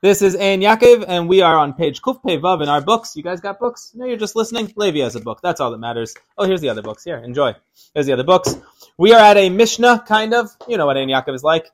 This 0.00 0.22
is 0.22 0.36
Ein 0.36 0.60
Yaakov, 0.60 1.06
and 1.08 1.28
we 1.28 1.42
are 1.42 1.58
on 1.58 1.72
page 1.72 2.02
Kuf 2.02 2.22
Pei 2.24 2.38
Vav 2.38 2.62
in 2.62 2.68
our 2.68 2.80
books. 2.80 3.16
You 3.16 3.24
guys 3.24 3.40
got 3.40 3.58
books? 3.58 3.90
No, 3.96 4.06
you're 4.06 4.16
just 4.16 4.36
listening. 4.36 4.72
Levi 4.76 5.00
has 5.00 5.16
a 5.16 5.20
book. 5.20 5.40
That's 5.42 5.60
all 5.60 5.72
that 5.72 5.78
matters. 5.78 6.14
Oh, 6.36 6.46
here's 6.46 6.60
the 6.60 6.68
other 6.68 6.82
books. 6.82 7.02
Here, 7.02 7.16
enjoy. 7.16 7.56
Here's 7.94 8.06
the 8.06 8.12
other 8.12 8.22
books. 8.22 8.56
We 8.96 9.12
are 9.12 9.18
at 9.18 9.36
a 9.36 9.50
Mishnah, 9.50 10.04
kind 10.06 10.34
of. 10.34 10.50
You 10.68 10.76
know 10.76 10.86
what 10.86 10.96
Ein 10.96 11.08
Yaakov 11.08 11.34
is 11.34 11.42
like. 11.42 11.66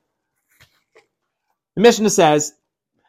The 1.76 1.82
Mishnah 1.82 2.08
says, 2.08 2.54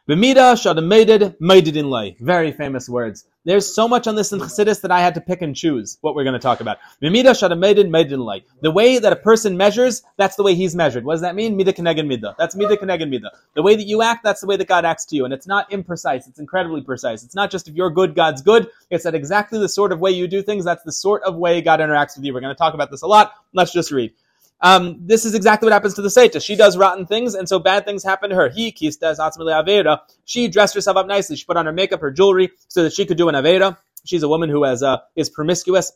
B'mida 0.06 0.52
shadamaded 0.52 1.36
maided 1.40 1.78
in 1.78 1.88
lay. 1.88 2.18
Very 2.20 2.52
famous 2.52 2.86
words. 2.86 3.26
There's 3.46 3.72
so 3.72 3.86
much 3.86 4.08
on 4.08 4.16
this 4.16 4.32
in 4.32 4.40
Chassidus 4.40 4.80
that 4.80 4.90
I 4.90 5.00
had 5.00 5.14
to 5.14 5.20
pick 5.20 5.40
and 5.40 5.54
choose 5.54 5.98
what 6.00 6.16
we're 6.16 6.24
going 6.24 6.34
to 6.34 6.40
talk 6.40 6.60
about. 6.60 6.78
B'mida 7.00 7.30
shadamaded 7.30 7.88
maided 7.88 8.12
in 8.12 8.20
lay. 8.20 8.44
The 8.60 8.72
way 8.72 8.98
that 8.98 9.12
a 9.12 9.16
person 9.16 9.56
measures, 9.56 10.02
that's 10.16 10.34
the 10.34 10.42
way 10.42 10.56
he's 10.56 10.74
measured. 10.74 11.04
What 11.04 11.14
does 11.14 11.20
that 11.20 11.36
mean? 11.36 11.56
Mida 11.56 11.72
keneged 11.72 12.04
mida. 12.08 12.34
That's 12.38 12.56
mida 12.56 12.76
keneged 12.76 13.08
mida. 13.08 13.30
The 13.54 13.62
way 13.62 13.76
that 13.76 13.86
you 13.86 14.02
act, 14.02 14.24
that's 14.24 14.40
the 14.40 14.48
way 14.48 14.56
that 14.56 14.66
God 14.66 14.84
acts 14.84 15.04
to 15.06 15.16
you. 15.16 15.24
And 15.24 15.32
it's 15.32 15.46
not 15.46 15.70
imprecise. 15.70 16.26
It's 16.28 16.40
incredibly 16.40 16.80
precise. 16.80 17.22
It's 17.22 17.36
not 17.36 17.52
just 17.52 17.68
if 17.68 17.76
you're 17.76 17.90
good, 17.90 18.16
God's 18.16 18.42
good. 18.42 18.68
It's 18.90 19.04
that 19.04 19.14
exactly 19.14 19.60
the 19.60 19.68
sort 19.68 19.92
of 19.92 20.00
way 20.00 20.10
you 20.10 20.26
do 20.26 20.42
things. 20.42 20.64
That's 20.64 20.82
the 20.82 20.90
sort 20.90 21.22
of 21.22 21.36
way 21.36 21.62
God 21.62 21.78
interacts 21.78 22.16
with 22.16 22.24
you. 22.24 22.34
We're 22.34 22.40
going 22.40 22.54
to 22.54 22.58
talk 22.58 22.74
about 22.74 22.90
this 22.90 23.02
a 23.02 23.06
lot. 23.06 23.32
Let's 23.52 23.72
just 23.72 23.92
read. 23.92 24.12
Um, 24.60 24.98
this 25.00 25.24
is 25.24 25.34
exactly 25.34 25.66
what 25.66 25.72
happens 25.72 25.94
to 25.94 26.02
the 26.02 26.10
Seta. 26.10 26.40
She 26.40 26.56
does 26.56 26.76
rotten 26.76 27.06
things, 27.06 27.34
and 27.34 27.48
so 27.48 27.58
bad 27.58 27.84
things 27.84 28.02
happen 28.02 28.30
to 28.30 28.36
her. 28.36 28.48
He 28.48 28.72
kistas 28.72 29.18
avera. 29.18 30.00
She 30.24 30.48
dressed 30.48 30.74
herself 30.74 30.96
up 30.96 31.06
nicely. 31.06 31.36
She 31.36 31.44
put 31.44 31.56
on 31.56 31.66
her 31.66 31.72
makeup, 31.72 32.00
her 32.00 32.10
jewelry, 32.10 32.50
so 32.68 32.82
that 32.82 32.92
she 32.92 33.04
could 33.06 33.18
do 33.18 33.28
an 33.28 33.34
avera. 33.34 33.76
She's 34.04 34.22
a 34.22 34.28
woman 34.28 34.48
who 34.48 34.64
has 34.64 34.82
uh, 34.82 34.98
is 35.14 35.28
promiscuous. 35.28 35.92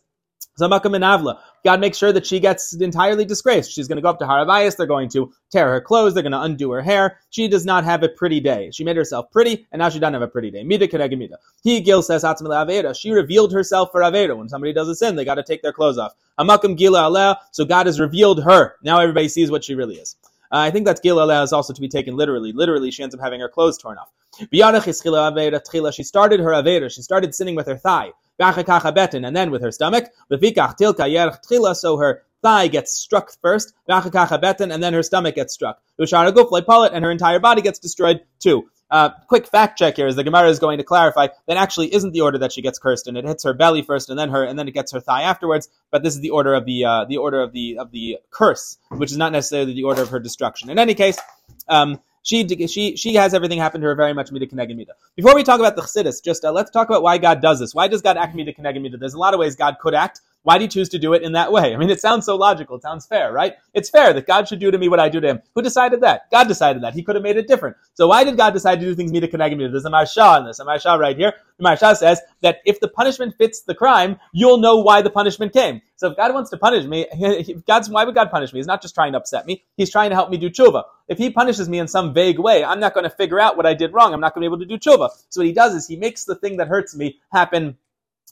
Zamaka 0.58 0.84
Minavla. 0.84 1.38
God 1.64 1.80
makes 1.80 1.98
sure 1.98 2.12
that 2.12 2.26
she 2.26 2.40
gets 2.40 2.72
entirely 2.74 3.24
disgraced. 3.24 3.70
She's 3.72 3.86
going 3.86 3.96
to 3.96 4.02
go 4.02 4.08
up 4.08 4.18
to 4.20 4.24
Harabayas. 4.24 4.76
They're 4.76 4.86
going 4.86 5.10
to 5.10 5.32
tear 5.50 5.68
her 5.68 5.80
clothes. 5.80 6.14
They're 6.14 6.22
going 6.22 6.32
to 6.32 6.40
undo 6.40 6.70
her 6.70 6.80
hair. 6.80 7.18
She 7.28 7.48
does 7.48 7.66
not 7.66 7.84
have 7.84 8.02
a 8.02 8.08
pretty 8.08 8.40
day. 8.40 8.70
She 8.72 8.84
made 8.84 8.96
herself 8.96 9.30
pretty, 9.30 9.66
and 9.70 9.80
now 9.80 9.90
she 9.90 9.98
doesn't 9.98 10.14
have 10.14 10.22
a 10.22 10.28
pretty 10.28 10.50
day. 10.50 10.64
Mida. 10.64 10.86
He, 11.62 11.80
Gil 11.80 12.02
says, 12.02 12.24
Aveda. 12.24 12.98
She 12.98 13.10
revealed 13.10 13.52
herself 13.52 13.90
for 13.92 14.00
Aveda. 14.00 14.36
When 14.36 14.48
somebody 14.48 14.72
does 14.72 14.88
a 14.88 14.94
sin, 14.94 15.16
they 15.16 15.24
got 15.24 15.34
to 15.34 15.42
take 15.42 15.62
their 15.62 15.72
clothes 15.72 15.98
off. 15.98 16.12
So 17.52 17.64
God 17.64 17.86
has 17.86 18.00
revealed 18.00 18.42
her. 18.42 18.76
Now 18.82 19.00
everybody 19.00 19.28
sees 19.28 19.50
what 19.50 19.64
she 19.64 19.74
really 19.74 19.96
is. 19.96 20.16
Uh, 20.52 20.56
I 20.58 20.70
think 20.70 20.86
that 20.86 21.00
Gila 21.02 21.26
Aleh 21.26 21.44
is 21.44 21.52
also 21.52 21.72
to 21.72 21.80
be 21.80 21.88
taken 21.88 22.16
literally. 22.16 22.52
Literally, 22.52 22.90
she 22.90 23.02
ends 23.02 23.14
up 23.14 23.20
having 23.20 23.40
her 23.40 23.48
clothes 23.48 23.78
torn 23.78 23.98
off. 23.98 24.08
She 24.40 24.46
started 24.48 26.40
her 26.40 26.50
Aveda. 26.50 26.90
She 26.90 27.02
started 27.02 27.34
sinning 27.34 27.54
with 27.54 27.66
her 27.66 27.76
thigh 27.76 28.12
and 28.40 29.36
then 29.36 29.50
with 29.50 29.62
her 29.62 29.70
stomach. 29.70 30.06
So 30.30 31.96
her 31.96 32.22
thigh 32.42 32.68
gets 32.68 32.92
struck 32.92 33.30
first, 33.42 33.74
and 33.86 34.82
then 34.82 34.92
her 34.92 35.02
stomach 35.02 35.34
gets 35.34 35.54
struck. 35.54 35.80
And 35.98 37.04
her 37.04 37.10
entire 37.10 37.38
body 37.38 37.62
gets 37.62 37.78
destroyed 37.78 38.20
too. 38.38 38.68
Uh, 38.90 39.10
quick 39.28 39.46
fact 39.46 39.78
check 39.78 39.94
here 39.94 40.08
is 40.08 40.16
the 40.16 40.24
Gemara 40.24 40.48
is 40.48 40.58
going 40.58 40.78
to 40.78 40.84
clarify 40.84 41.28
that 41.46 41.56
actually 41.56 41.94
isn't 41.94 42.12
the 42.12 42.22
order 42.22 42.38
that 42.38 42.50
she 42.50 42.60
gets 42.60 42.76
cursed 42.76 43.06
and 43.06 43.16
It 43.16 43.24
hits 43.24 43.44
her 43.44 43.54
belly 43.54 43.82
first, 43.82 44.10
and 44.10 44.18
then 44.18 44.30
her, 44.30 44.42
and 44.42 44.58
then 44.58 44.66
it 44.66 44.74
gets 44.74 44.90
her 44.90 45.00
thigh 45.00 45.22
afterwards. 45.22 45.68
But 45.92 46.02
this 46.02 46.14
is 46.14 46.20
the 46.20 46.30
order 46.30 46.54
of 46.54 46.64
the 46.64 46.84
uh, 46.84 47.04
the 47.04 47.18
order 47.18 47.40
of 47.40 47.52
the 47.52 47.78
of 47.78 47.92
the 47.92 48.18
curse, 48.30 48.78
which 48.88 49.12
is 49.12 49.16
not 49.16 49.30
necessarily 49.30 49.74
the 49.74 49.84
order 49.84 50.02
of 50.02 50.08
her 50.08 50.18
destruction. 50.18 50.70
In 50.70 50.78
any 50.80 50.94
case, 50.94 51.18
um, 51.68 52.00
she 52.30 52.66
she 52.68 52.96
she 52.96 53.14
has 53.14 53.34
everything 53.34 53.58
happen 53.58 53.80
to 53.80 53.86
her 53.88 53.94
very 53.96 54.14
much 54.14 54.30
mida 54.30 54.46
keneged 54.46 54.76
mida. 54.76 54.92
Before 55.16 55.34
we 55.34 55.42
talk 55.42 55.58
about 55.58 55.74
the 55.74 55.82
chassidus, 55.82 56.22
just 56.22 56.44
uh, 56.44 56.52
let's 56.52 56.70
talk 56.70 56.88
about 56.88 57.02
why 57.02 57.18
God 57.18 57.42
does 57.42 57.58
this. 57.58 57.74
Why 57.74 57.88
does 57.88 58.02
God 58.02 58.16
act 58.16 58.36
mida 58.36 58.52
keneged 58.52 58.80
mida? 58.80 58.96
There's 58.96 59.14
a 59.14 59.18
lot 59.18 59.34
of 59.34 59.40
ways 59.40 59.56
God 59.56 59.78
could 59.80 59.94
act. 59.94 60.20
Why 60.42 60.56
do 60.56 60.64
you 60.64 60.70
choose 60.70 60.88
to 60.90 60.98
do 60.98 61.12
it 61.12 61.22
in 61.22 61.32
that 61.32 61.52
way? 61.52 61.74
I 61.74 61.76
mean, 61.76 61.90
it 61.90 62.00
sounds 62.00 62.24
so 62.24 62.34
logical. 62.36 62.76
It 62.76 62.82
sounds 62.82 63.06
fair, 63.06 63.32
right? 63.32 63.54
It's 63.74 63.90
fair 63.90 64.12
that 64.14 64.26
God 64.26 64.48
should 64.48 64.58
do 64.58 64.70
to 64.70 64.78
me 64.78 64.88
what 64.88 64.98
I 64.98 65.10
do 65.10 65.20
to 65.20 65.28
him. 65.28 65.42
Who 65.54 65.60
decided 65.60 66.00
that? 66.00 66.30
God 66.30 66.48
decided 66.48 66.82
that. 66.82 66.94
He 66.94 67.02
could 67.02 67.14
have 67.14 67.22
made 67.22 67.36
it 67.36 67.46
different. 67.46 67.76
So 67.94 68.06
why 68.06 68.24
did 68.24 68.38
God 68.38 68.54
decide 68.54 68.80
to 68.80 68.86
do 68.86 68.94
things 68.94 69.12
mida 69.12 69.28
keneged 69.28 69.56
mida? 69.58 69.68
There's 69.70 69.84
a 69.84 69.90
Maharsha 69.90 70.40
in 70.40 70.46
this. 70.46 70.58
A 70.58 70.64
Maharsha 70.64 70.98
right 70.98 71.16
here. 71.16 71.34
The 71.58 71.64
Maharsha 71.64 71.94
says 71.94 72.22
that 72.40 72.58
if 72.64 72.80
the 72.80 72.88
punishment 72.88 73.34
fits 73.36 73.62
the 73.62 73.74
crime, 73.74 74.18
you'll 74.32 74.58
know 74.58 74.78
why 74.78 75.02
the 75.02 75.10
punishment 75.10 75.52
came. 75.52 75.82
So 75.96 76.10
if 76.10 76.16
God 76.16 76.32
wants 76.32 76.48
to 76.50 76.56
punish 76.56 76.86
me, 76.86 77.06
God's 77.66 77.90
why 77.90 78.04
would 78.04 78.14
God 78.14 78.30
punish 78.30 78.54
me? 78.54 78.60
He's 78.60 78.66
not 78.66 78.80
just 78.80 78.94
trying 78.94 79.12
to 79.12 79.18
upset 79.18 79.46
me. 79.46 79.62
He's 79.76 79.90
trying 79.90 80.08
to 80.08 80.16
help 80.16 80.30
me 80.30 80.38
do 80.38 80.48
tshuva. 80.48 80.84
If 81.08 81.18
He 81.18 81.28
punishes 81.28 81.68
me 81.68 81.78
in 81.78 81.86
some 81.86 82.14
vague 82.14 82.38
way, 82.38 82.64
I'm 82.64 82.80
not 82.80 82.94
going 82.94 83.04
to 83.04 83.10
figure 83.10 83.38
out 83.38 83.58
what 83.58 83.66
I 83.66 83.74
did 83.74 83.92
wrong. 83.92 84.14
I'm 84.14 84.20
not 84.20 84.34
going 84.34 84.42
to 84.42 84.48
be 84.48 84.54
able 84.54 84.66
to 84.66 84.78
do 84.78 84.78
tshuva. 84.78 85.10
So 85.28 85.42
what 85.42 85.46
He 85.46 85.52
does 85.52 85.74
is 85.74 85.86
He 85.86 85.96
makes 85.96 86.24
the 86.24 86.34
thing 86.34 86.56
that 86.56 86.68
hurts 86.68 86.96
me 86.96 87.18
happen 87.30 87.76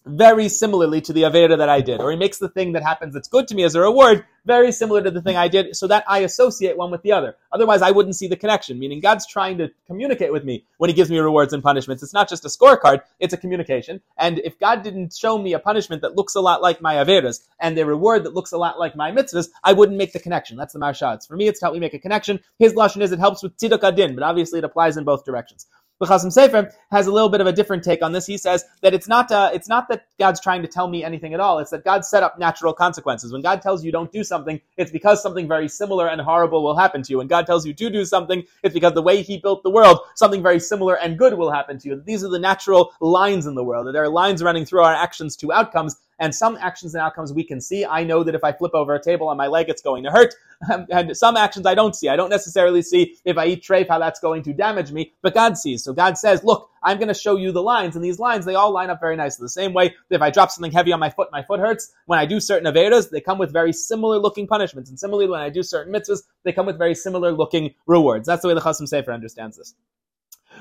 very 0.06 0.48
similarly 0.48 1.00
to 1.02 1.12
the 1.12 1.22
Aveda 1.22 1.58
that 1.58 1.68
I 1.68 1.80
did. 1.80 2.00
Or 2.00 2.10
he 2.10 2.16
makes 2.16 2.38
the 2.38 2.48
thing 2.48 2.72
that 2.72 2.82
happens 2.82 3.14
that's 3.14 3.28
good 3.28 3.48
to 3.48 3.54
me 3.54 3.64
as 3.64 3.74
a 3.74 3.80
reward 3.80 4.24
very 4.46 4.72
similar 4.72 5.02
to 5.02 5.10
the 5.10 5.20
thing 5.20 5.36
I 5.36 5.46
did 5.48 5.76
so 5.76 5.86
that 5.88 6.04
I 6.08 6.20
associate 6.20 6.76
one 6.78 6.90
with 6.90 7.02
the 7.02 7.12
other. 7.12 7.36
Otherwise, 7.52 7.82
I 7.82 7.90
wouldn't 7.90 8.16
see 8.16 8.28
the 8.28 8.36
connection, 8.36 8.78
meaning 8.78 9.00
God's 9.00 9.26
trying 9.26 9.58
to 9.58 9.70
communicate 9.86 10.32
with 10.32 10.42
me 10.42 10.64
when 10.78 10.88
he 10.88 10.94
gives 10.94 11.10
me 11.10 11.18
rewards 11.18 11.52
and 11.52 11.62
punishments. 11.62 12.02
It's 12.02 12.14
not 12.14 12.30
just 12.30 12.46
a 12.46 12.48
scorecard, 12.48 13.02
it's 13.20 13.34
a 13.34 13.36
communication. 13.36 14.00
And 14.16 14.38
if 14.38 14.58
God 14.58 14.82
didn't 14.82 15.14
show 15.14 15.36
me 15.36 15.52
a 15.52 15.58
punishment 15.58 16.00
that 16.00 16.16
looks 16.16 16.34
a 16.34 16.40
lot 16.40 16.62
like 16.62 16.80
my 16.80 16.94
Avedas 16.94 17.46
and 17.60 17.76
a 17.78 17.84
reward 17.84 18.24
that 18.24 18.34
looks 18.34 18.52
a 18.52 18.58
lot 18.58 18.78
like 18.78 18.96
my 18.96 19.12
mitzvahs, 19.12 19.50
I 19.62 19.74
wouldn't 19.74 19.98
make 19.98 20.14
the 20.14 20.18
connection. 20.18 20.56
That's 20.56 20.72
the 20.72 20.78
Maharsha. 20.78 21.26
For 21.26 21.36
me, 21.36 21.46
it's 21.46 21.60
how 21.60 21.72
we 21.72 21.78
make 21.78 21.94
a 21.94 21.98
connection. 21.98 22.40
His 22.58 22.72
Lashon 22.72 23.02
is 23.02 23.12
it 23.12 23.18
helps 23.18 23.42
with 23.42 23.56
Tziduk 23.58 23.82
Adin, 23.82 24.14
but 24.14 24.24
obviously 24.24 24.60
it 24.60 24.64
applies 24.64 24.96
in 24.96 25.04
both 25.04 25.26
directions. 25.26 25.66
The 26.00 26.06
Chasam 26.06 26.26
Sofer 26.26 26.70
has 26.92 27.08
a 27.08 27.12
little 27.12 27.28
bit 27.28 27.40
of 27.40 27.48
a 27.48 27.52
different 27.52 27.82
take 27.82 28.02
on 28.02 28.12
this. 28.12 28.24
He 28.24 28.38
says 28.38 28.64
that 28.82 28.94
it's 28.94 29.08
not 29.08 29.32
uh, 29.32 29.50
it's 29.52 29.68
not 29.68 29.88
that 29.88 30.06
God's 30.18 30.40
trying 30.40 30.62
to 30.62 30.68
tell 30.68 30.86
me 30.86 31.02
anything 31.02 31.34
at 31.34 31.40
all. 31.40 31.58
It's 31.58 31.72
that 31.72 31.84
God 31.84 32.04
set 32.04 32.22
up 32.22 32.38
natural 32.38 32.72
consequences. 32.72 33.32
When 33.32 33.42
God 33.42 33.62
tells 33.62 33.84
you 33.84 33.90
don't 33.90 34.12
do 34.12 34.22
something, 34.22 34.60
it's 34.76 34.92
because 34.92 35.20
something 35.20 35.48
very 35.48 35.68
similar 35.68 36.06
and 36.06 36.20
horrible 36.20 36.62
will 36.62 36.76
happen 36.76 37.02
to 37.02 37.10
you. 37.10 37.18
When 37.18 37.26
God 37.26 37.46
tells 37.46 37.66
you 37.66 37.74
to 37.74 37.90
do 37.90 38.04
something, 38.04 38.44
it's 38.62 38.74
because 38.74 38.92
the 38.92 39.02
way 39.02 39.22
He 39.22 39.38
built 39.38 39.64
the 39.64 39.70
world, 39.70 39.98
something 40.14 40.40
very 40.42 40.60
similar 40.60 40.96
and 40.96 41.18
good 41.18 41.34
will 41.34 41.50
happen 41.50 41.78
to 41.80 41.88
you. 41.88 42.02
These 42.06 42.22
are 42.22 42.30
the 42.30 42.38
natural 42.38 42.92
lines 43.00 43.46
in 43.46 43.56
the 43.56 43.64
world. 43.64 43.92
There 43.92 44.04
are 44.04 44.08
lines 44.08 44.40
running 44.40 44.66
through 44.66 44.82
our 44.82 44.94
actions 44.94 45.34
to 45.38 45.52
outcomes, 45.52 45.96
and 46.18 46.34
some 46.34 46.56
actions 46.60 46.94
and 46.94 47.02
outcomes 47.02 47.32
we 47.32 47.44
can 47.44 47.60
see. 47.60 47.84
I 47.84 48.04
know 48.04 48.24
that 48.24 48.34
if 48.34 48.44
I 48.44 48.52
flip 48.52 48.74
over 48.74 48.94
a 48.94 49.02
table 49.02 49.28
on 49.28 49.36
my 49.36 49.46
leg, 49.46 49.68
it's 49.68 49.82
going 49.82 50.04
to 50.04 50.10
hurt. 50.10 50.34
and 50.90 51.16
some 51.16 51.36
actions 51.36 51.66
I 51.66 51.74
don't 51.74 51.94
see. 51.94 52.08
I 52.08 52.16
don't 52.16 52.30
necessarily 52.30 52.82
see 52.82 53.16
if 53.24 53.38
I 53.38 53.46
eat 53.46 53.62
treif 53.62 53.88
how 53.88 53.98
that's 53.98 54.20
going 54.20 54.42
to 54.44 54.52
damage 54.52 54.90
me, 54.90 55.12
but 55.22 55.34
God 55.34 55.56
sees. 55.56 55.84
So 55.84 55.92
God 55.92 56.18
says, 56.18 56.42
look, 56.42 56.70
I'm 56.82 56.98
going 56.98 57.08
to 57.08 57.14
show 57.14 57.36
you 57.36 57.52
the 57.52 57.62
lines, 57.62 57.96
and 57.96 58.04
these 58.04 58.18
lines, 58.18 58.44
they 58.44 58.54
all 58.54 58.72
line 58.72 58.90
up 58.90 59.00
very 59.00 59.16
nicely. 59.16 59.44
The 59.44 59.50
same 59.50 59.72
way 59.72 59.94
if 60.10 60.22
I 60.22 60.30
drop 60.30 60.50
something 60.50 60.72
heavy 60.72 60.92
on 60.92 61.00
my 61.00 61.10
foot, 61.10 61.28
my 61.32 61.42
foot 61.42 61.60
hurts. 61.60 61.92
When 62.06 62.18
I 62.18 62.26
do 62.26 62.40
certain 62.40 62.72
Avedas, 62.72 63.10
they 63.10 63.20
come 63.20 63.38
with 63.38 63.52
very 63.52 63.72
similar 63.72 64.18
looking 64.18 64.46
punishments. 64.46 64.90
And 64.90 64.98
similarly, 64.98 65.28
when 65.28 65.40
I 65.40 65.50
do 65.50 65.62
certain 65.62 65.92
mitzvahs, 65.92 66.22
they 66.44 66.52
come 66.52 66.66
with 66.66 66.78
very 66.78 66.94
similar 66.94 67.32
looking 67.32 67.74
rewards. 67.86 68.26
That's 68.26 68.42
the 68.42 68.48
way 68.48 68.54
the 68.54 68.60
Chasam 68.60 68.88
Sofer 68.92 69.12
understands 69.12 69.56
this. 69.56 69.74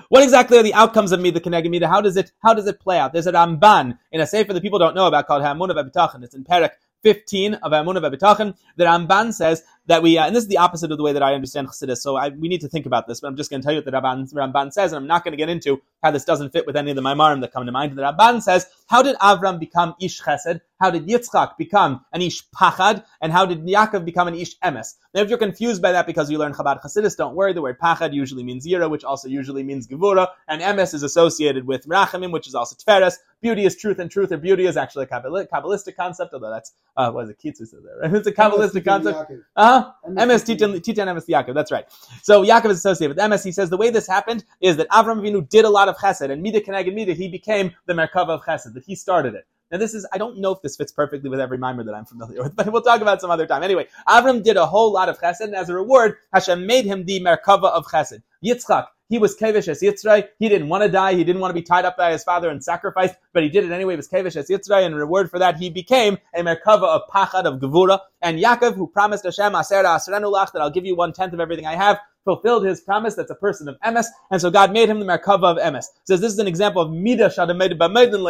What 0.10 0.24
exactly 0.24 0.58
are 0.58 0.64
the 0.64 0.74
outcomes 0.74 1.12
of 1.12 1.20
Mida 1.20 1.40
Keneged 1.40 1.70
Mida? 1.70 1.88
How 1.88 2.02
does 2.02 2.18
it 2.18 2.32
how 2.44 2.54
does 2.54 2.68
it 2.68 2.80
play 2.80 2.98
out? 3.00 3.14
There's 3.14 3.28
a 3.28 3.32
Ramban 3.32 3.98
in 4.12 4.22
a 4.22 4.28
sefer 4.28 4.54
that 4.54 4.62
people 4.62 4.80
don't 4.80 4.96
know 4.96 5.08
about 5.08 5.28
called 5.28 5.44
Hamunah 5.44 5.72
B'Bitachon. 5.72 6.24
It's 6.24 6.36
in 6.36 6.44
Perek 6.44 6.72
15 7.04 7.56
of 7.56 7.72
Amunah 7.72 8.02
B'Bitachon. 8.02 8.56
The 8.76 8.86
Ramban 8.86 9.34
says 9.34 9.64
that 9.88 10.04
we, 10.04 10.18
uh, 10.18 10.28
and 10.28 10.36
this 10.36 10.44
is 10.44 10.50
the 10.50 10.58
opposite 10.58 10.92
of 10.92 10.98
the 10.98 11.04
way 11.04 11.14
that 11.14 11.24
I 11.24 11.34
understand 11.34 11.68
Chassidus, 11.68 11.98
so 11.98 12.16
I, 12.16 12.30
we 12.30 12.48
need 12.48 12.62
to 12.62 12.70
think 12.70 12.86
about 12.86 13.08
this, 13.08 13.22
but 13.22 13.28
I'm 13.28 13.38
just 13.38 13.50
going 13.50 13.62
to 13.62 13.66
tell 13.66 13.74
you 13.74 13.80
what 13.80 13.86
the 13.86 13.92
Ramban, 13.92 14.34
Ramban 14.34 14.74
says, 14.74 14.92
and 14.92 14.98
I'm 14.98 15.08
not 15.08 15.24
going 15.24 15.32
to 15.32 15.38
get 15.38 15.50
into 15.50 15.82
how 16.04 16.12
this 16.12 16.26
doesn't 16.26 16.52
fit 16.52 16.66
with 16.66 16.76
any 16.76 16.92
of 16.92 16.96
the 16.96 17.02
Maimarim 17.02 17.42
that 17.42 17.52
come 17.52 17.66
to 17.66 17.72
mind. 17.72 17.98
The 17.98 18.04
Ramban 18.04 18.42
says, 18.42 18.68
how 18.88 19.02
did 19.02 19.16
Avram 19.18 19.60
become 19.60 19.96
Ish 20.00 20.22
Chesed? 20.22 20.62
How 20.80 20.92
did 20.92 21.08
Yitzchak 21.08 21.58
become 21.58 22.06
an 22.14 22.22
Ish 22.22 22.48
Pachad? 22.50 23.04
And 23.20 23.32
how 23.32 23.46
did 23.46 23.66
Yaakov 23.66 24.06
become 24.06 24.28
an 24.28 24.36
Ish 24.36 24.58
Emes? 24.60 24.94
Now, 25.14 25.22
if 25.22 25.30
you're 25.30 25.40
confused 25.40 25.82
by 25.82 25.92
that 25.92 26.06
because 26.06 26.30
you 26.30 26.38
learn 26.38 26.54
Chabad 26.54 26.82
Chassidus, 26.82 27.18
don't 27.18 27.36
worry. 27.36 27.52
The 27.54 27.62
word 27.62 27.80
Pachad 27.80 28.14
usually 28.14 28.44
means 28.44 28.66
Yira, 28.66 28.90
which 28.90 29.04
also 29.04 29.28
usually 29.28 29.64
means 29.64 29.88
Gevura, 29.88 30.28
and 30.48 30.62
Emes 30.62 30.94
is 30.94 31.02
associated 31.02 31.66
with 31.66 31.88
Rachamim, 31.88 32.32
which 32.32 32.48
is 32.48 32.54
also 32.54 32.76
Tferes. 32.76 33.16
Beauty 33.42 33.66
is 33.66 33.76
truth, 33.76 34.00
and 34.00 34.10
truth 34.10 34.32
or 34.32 34.38
beauty 34.38 34.66
is 34.66 34.78
actually 34.78 35.06
a 35.06 35.08
Kabbalistic 35.08 35.96
concept, 35.96 36.34
although 36.34 36.50
that's, 36.50 36.74
uh, 36.96 37.12
what 37.12 37.26
is 37.26 37.30
it, 37.32 37.40
Kitzu 37.40 37.68
said 37.68 37.80
there, 37.84 37.98
right? 38.00 38.14
It's 38.18 38.28
a 38.28 38.32
Kabbalistic 38.32 38.86
concept. 38.86 39.32
Uh-huh. 39.56 39.92
Emes 40.08 40.46
Titan 40.46 40.74
Emes 40.74 41.28
Yaakov. 41.28 41.54
That's 41.54 41.72
right. 41.72 41.86
So 42.22 42.44
Yaakov 42.44 42.72
is 42.72 42.78
associated 42.78 43.16
with 43.16 43.24
Emes. 43.24 43.44
He 43.44 43.52
says 43.52 43.70
the 43.70 43.78
way 43.78 43.90
this 43.90 44.08
happened 44.08 44.44
is 44.62 44.78
that 44.78 44.88
Avram 44.90 45.22
Avinu 45.22 45.48
did 45.48 45.66
a 45.66 45.70
lot 45.70 45.87
of 45.88 45.98
Chesed, 45.98 46.30
and 46.32 46.42
Mida 46.42 46.62
Keneged 46.62 46.94
Mida, 46.94 47.14
he 47.14 47.28
became 47.28 47.74
the 47.86 47.94
Merkava 47.94 48.30
of 48.30 48.44
Chesed. 48.44 48.74
That 48.74 48.84
he 48.86 48.96
started 48.96 49.34
it. 49.34 49.48
Now 49.72 49.78
this 49.78 49.94
is 49.94 50.08
I 50.14 50.18
don't 50.18 50.38
know 50.38 50.52
if 50.52 50.62
this 50.62 50.78
fits 50.78 50.92
perfectly 50.92 51.30
with 51.30 51.40
every 51.40 51.58
mimer 51.58 51.84
that 51.84 51.94
I'm 51.94 52.06
familiar 52.06 52.44
with, 52.44 52.56
but 52.56 52.72
we'll 52.72 52.82
talk 52.82 53.02
about 53.02 53.22
some 53.22 53.32
other 53.32 53.48
time. 53.48 53.64
Anyway, 53.64 53.88
Avram 54.08 54.44
did 54.44 54.58
a 54.58 54.66
whole 54.66 54.92
lot 54.92 55.10
of 55.10 55.20
Chesed, 55.20 55.42
and 55.42 55.56
as 55.56 55.70
a 55.70 55.74
reward, 55.74 56.18
Hashem 56.34 56.66
made 56.66 56.86
him 56.86 57.06
the 57.06 57.20
Merkava 57.20 57.72
of 57.72 57.86
Chesed. 57.86 58.22
Yitzchak 58.46 58.88
he 59.10 59.18
was 59.18 59.38
Kevish 59.38 59.68
as 59.68 59.82
Yitzray. 59.82 60.28
He 60.38 60.50
didn't 60.50 60.68
want 60.68 60.84
to 60.84 60.90
die. 60.90 61.14
He 61.14 61.24
didn't 61.24 61.42
want 61.42 61.52
to 61.52 61.60
be 61.60 61.62
tied 61.62 61.86
up 61.86 61.96
by 61.96 62.12
his 62.12 62.24
father 62.24 62.50
and 62.50 62.64
sacrificed, 62.64 63.16
but 63.34 63.44
he 63.44 63.50
did 63.50 63.64
it 63.64 63.72
anyway. 63.72 63.94
He 63.94 63.98
was 63.98 64.10
Kevish 64.10 64.36
as 64.36 64.50
Yitzray, 64.50 64.84
and 64.84 64.94
in 64.94 64.96
reward 64.96 65.30
for 65.30 65.40
that, 65.40 65.58
he 65.58 65.70
became 65.70 66.18
a 66.34 66.42
Merkava 66.42 66.84
of 66.84 67.02
Pachad 67.10 67.46
of 67.46 67.60
Gevura. 67.60 68.00
And 68.22 68.40
Yaakov, 68.40 68.76
who 68.76 68.88
promised 68.88 69.24
Hashem, 69.24 69.56
Aser 69.56 69.84
Asrenu 69.84 70.32
Lach, 70.32 70.52
that 70.52 70.62
I'll 70.62 70.70
give 70.70 70.86
you 70.86 70.96
one 70.96 71.14
tenth 71.14 71.34
of 71.34 71.40
everything 71.40 71.66
I 71.66 71.76
have, 71.76 72.00
fulfilled 72.28 72.66
his 72.66 72.82
promise. 72.82 73.16
That's 73.16 73.32
a 73.32 73.36
person 73.36 73.70
of 73.70 73.80
emes, 73.80 74.06
and 74.32 74.42
so 74.42 74.52
God 74.52 74.74
made 74.74 74.90
him 74.90 75.00
the 75.00 75.06
merkava 75.06 75.56
of 75.56 75.58
emes. 75.58 75.86
Says 76.04 76.20
this 76.22 76.34
is 76.34 76.40
an 76.40 76.48
example 76.48 76.82
of 76.82 76.90
midah 76.92 77.32
shadamed 77.34 77.80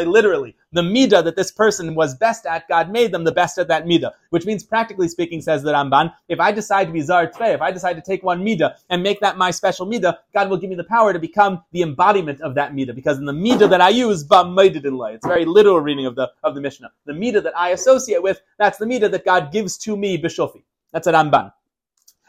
literally 0.08 0.56
the 0.72 0.82
midah 0.82 1.24
that 1.24 1.36
this 1.36 1.52
person 1.52 1.96
was 1.96 2.16
best 2.16 2.46
at. 2.46 2.68
God 2.68 2.92
made 2.92 3.12
them 3.12 3.24
the 3.24 3.32
best 3.32 3.58
at 3.58 3.68
that 3.70 3.86
midah, 3.86 4.12
which 4.30 4.46
means 4.46 4.64
practically 4.64 5.08
speaking, 5.08 5.42
says 5.42 5.64
the 5.64 5.74
Ramban, 5.74 6.14
if 6.30 6.40
I 6.40 6.52
decide 6.52 6.86
to 6.86 6.94
be 6.94 7.02
zar 7.02 7.32
if 7.40 7.62
I 7.62 7.72
decide 7.72 7.94
to 7.94 8.02
take 8.02 8.24
one 8.24 8.46
midah 8.46 8.76
and 8.90 9.02
make 9.02 9.20
that 9.22 9.38
my 9.38 9.52
special 9.52 9.88
midah, 9.88 10.18
God 10.34 10.50
will 10.50 10.58
give 10.58 10.70
me 10.70 10.76
the 10.76 10.84
power 10.84 11.14
to 11.14 11.20
become 11.20 11.64
the 11.72 11.82
embodiment 11.82 12.42
of 12.42 12.56
that 12.56 12.74
midah, 12.74 12.94
because 12.96 13.18
in 13.18 13.26
the 13.26 13.34
midah 13.34 13.70
that 13.70 13.82
I 13.82 13.90
use, 13.90 14.24
Ba 14.24 14.44
Maididila. 14.44 15.16
it's 15.16 15.26
a 15.26 15.30
very 15.30 15.46
literal 15.46 15.80
reading 15.80 16.06
of 16.06 16.16
the 16.16 16.30
of 16.44 16.54
the 16.56 16.62
Mishnah. 16.62 16.92
The 17.06 17.14
midah 17.14 17.44
that 17.44 17.58
I 17.58 17.70
associate 17.70 18.22
with, 18.22 18.42
that's 18.60 18.78
the 18.78 18.86
midah 18.86 19.12
that 19.12 19.26
God 19.26 19.52
gives 19.52 19.78
to 19.80 19.98
me 19.98 20.18
bishofi. 20.22 20.64
That's 20.94 21.08
a 21.08 21.14
Ramban. 21.14 21.52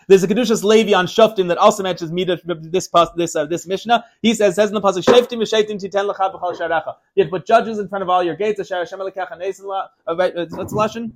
There's 0.09 0.25
a 0.25 0.29
Kedushas 0.29 0.65
Levi 0.65 0.95
on 0.95 1.07
Shoftim 1.07 1.49
that 1.49 1.59
also 1.59 1.83
mentions 1.83 2.11
Midah, 2.11 2.41
this 2.73 2.89
this 3.15 3.37
uh, 3.37 3.45
this 3.45 3.67
Mishnah. 3.67 4.05
He 4.23 4.35
says, 4.35 4.57
says 4.57 4.71
in 4.71 4.75
the 4.75 4.81
pasuk, 4.81 5.05
Shoftim 5.05 5.39
v'sheitim 5.39 5.77
titen 5.83 6.11
lecha 6.11 6.35
b'chol 6.35 6.59
sharecha. 6.59 6.97
You 7.15 7.25
have 7.25 7.31
to 7.31 7.39
put 7.39 7.47
judges 7.47 7.79
in 7.79 7.89
front 7.89 8.03
of 8.03 8.09
all 8.09 8.23
your 8.23 8.35
gates. 8.35 8.59
Asher 8.59 8.77
Hashem 8.77 8.99
alekecha 8.99 9.39
neisen 9.39 9.67
uh, 10.09 10.17
Right? 10.17 10.35
Uh, 10.35 10.47
what's 10.51 10.73
Lashon? 10.73 11.13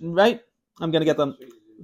Right? 0.00 0.40
I'm 0.80 0.90
going 0.90 1.00
to 1.02 1.04
get 1.04 1.18
them. 1.18 1.36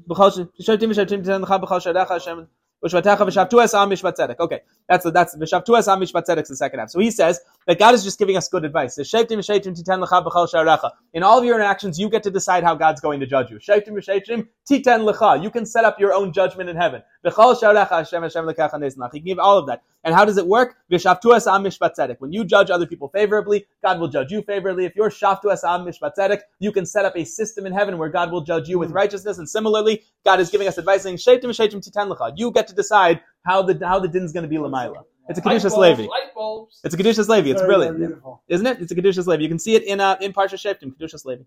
Shoftim 0.09 0.49
v'sheitim 0.59 1.25
titen 1.25 1.45
lecha 1.45 1.63
b'chol 1.63 1.81
sharecha. 1.81 2.09
Hashem 2.09 2.49
Okay, 2.85 4.61
that's 4.87 5.11
that's 5.11 5.37
v'shavtuas 5.37 5.91
am 5.91 6.01
mishpat 6.01 6.27
tzedek 6.27 6.47
the 6.47 6.55
second 6.55 6.81
half. 6.81 6.91
So 6.91 7.01
he 7.01 7.11
says 7.11 7.41
that 7.67 7.79
God 7.79 7.95
is 7.95 8.05
just 8.05 8.19
giving 8.19 8.37
us 8.37 8.49
good 8.49 8.65
advice. 8.65 8.99
In 8.99 9.05
all 11.23 11.39
of 11.39 11.45
your 11.45 11.55
interactions, 11.55 11.99
you 11.99 12.11
get 12.11 12.23
to 12.23 12.31
decide 12.31 12.65
how 12.65 12.75
God's 12.75 13.01
going 13.01 13.21
to 13.21 13.27
judge 13.27 13.51
you. 13.51 13.59
You 15.43 15.51
can 15.51 15.67
set 15.67 15.85
up 15.85 16.01
your 16.01 16.13
own 16.13 16.33
judgment 16.33 16.71
in 16.71 16.77
heaven. 16.77 17.03
He 17.25 17.31
can 17.31 19.23
give 19.25 19.39
all 19.39 19.59
of 19.59 19.67
that. 19.67 19.83
And 20.05 20.15
how 20.15 20.27
does 20.27 20.37
it 20.37 20.47
work? 20.47 20.77
When 20.89 22.33
you 22.33 22.45
judge 22.45 22.71
other 22.71 22.87
people 22.87 23.09
favorably, 23.09 23.67
God 23.83 23.99
will 23.99 24.09
judge 24.09 24.31
you 24.31 24.43
favorably. 24.43 24.85
If 24.85 24.95
you're 24.95 25.09
shaftuas 25.09 25.65
am 25.65 25.87
mishpat 25.87 26.41
you 26.59 26.73
can 26.73 26.85
set 26.85 27.07
up 27.07 27.17
a 27.17 27.25
system 27.25 27.65
in 27.65 27.73
heaven 27.73 27.97
where 27.97 28.11
God 28.11 28.31
will 28.31 28.43
judge 28.43 28.69
you 28.69 28.79
with 28.79 28.91
hmm. 28.91 28.97
righteousness. 28.97 29.39
And 29.39 29.49
similarly, 29.49 30.03
God 30.25 30.41
is 30.41 30.51
giving 30.51 30.69
us 30.69 30.77
advice 30.77 31.03
saying, 31.03 31.17
You 32.37 32.51
get 32.51 32.69
to 32.69 32.75
decide 32.75 33.21
how 33.47 33.63
the 33.63 33.87
how 33.87 33.99
the 33.99 34.09
din 34.09 34.25
is 34.25 34.33
going 34.33 34.43
to 34.43 34.49
be 34.49 34.57
lamaila. 34.57 35.05
It's 35.29 35.39
a 35.39 35.43
Kedushas 35.43 35.77
Levi. 35.77 36.07
It's 36.85 36.95
a 36.95 36.99
Kedushas 36.99 37.29
Levi. 37.29 37.51
It's 37.51 37.63
brilliant. 37.63 38.23
Isn't 38.49 38.67
it? 38.67 38.81
It's 38.81 38.93
a 38.93 38.95
Kedushas 38.95 39.27
Levi. 39.27 39.43
You 39.43 39.49
can 39.49 39.59
see 39.59 39.75
it 39.75 39.85
in 39.85 40.01
uh, 40.01 40.17
in 40.21 40.33
Parsha 40.33 40.55
Shoftim, 40.55 40.95
Kedushas 40.97 41.25
Levi. 41.25 41.45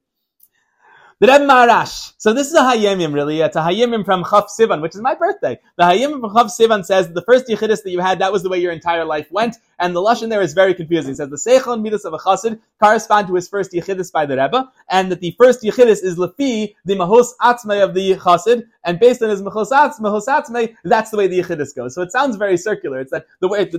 The 1.19 1.25
Rebbe 1.25 1.45
Maharash. 1.45 2.13
So 2.19 2.31
this 2.31 2.47
is 2.47 2.53
a 2.53 2.61
Hayom 2.61 3.01
Yom, 3.01 3.11
really. 3.11 3.41
It's 3.41 3.55
a 3.55 3.61
Hayom 3.61 3.91
Yom 3.91 4.03
from 4.03 4.23
Chaf 4.23 4.45
Sivan, 4.55 4.81
which 4.81 4.93
is 4.93 5.01
my 5.01 5.15
birthday. 5.15 5.59
The 5.75 5.83
Hayom 5.83 6.11
Yom 6.11 6.21
from 6.21 6.35
Chaf 6.35 6.47
Sivan 6.47 6.85
says 6.85 7.11
the 7.11 7.23
first 7.23 7.47
Yechidus 7.47 7.81
that 7.83 7.89
you 7.89 7.99
had, 7.99 8.19
that 8.19 8.31
was 8.31 8.43
the 8.43 8.49
way 8.49 8.59
your 8.59 8.71
entire 8.71 9.03
life 9.03 9.27
went. 9.31 9.57
And 9.79 9.95
the 9.95 10.01
Lashon 10.01 10.29
there 10.29 10.41
is 10.41 10.53
very 10.53 10.73
confusing. 10.73 11.11
It 11.11 11.17
says 11.17 11.29
the 11.29 11.35
Seichel 11.35 11.73
and 11.73 11.83
Midas 11.83 12.05
of 12.05 12.13
a 12.13 12.17
Chassid 12.17 12.59
correspond 12.81 13.27
to 13.27 13.35
his 13.35 13.47
first 13.47 13.71
Yechidus 13.71 14.11
by 14.11 14.25
the 14.25 14.37
Rebbe, 14.37 14.69
and 14.89 15.11
that 15.11 15.19
the 15.19 15.35
first 15.37 15.61
Yechidus 15.61 16.03
is 16.03 16.17
Lefi, 16.17 16.75
the 16.85 16.95
Mahos 16.95 17.33
Atzmei 17.41 17.83
of 17.83 17.93
the 17.93 18.15
Chassid, 18.15 18.67
and 18.83 18.99
based 18.99 19.21
on 19.21 19.29
his 19.29 19.41
Mahos 19.41 19.69
Atzmei, 19.69 20.75
that's 20.83 21.11
the 21.11 21.17
way 21.17 21.27
the 21.27 21.39
Yechidus 21.39 21.75
goes. 21.75 21.93
So 21.93 22.01
it 22.01 22.11
sounds 22.11 22.35
very 22.37 22.57
circular. 22.57 22.99
It's 22.99 23.11
that 23.11 23.27
the 23.39 23.47
way, 23.47 23.71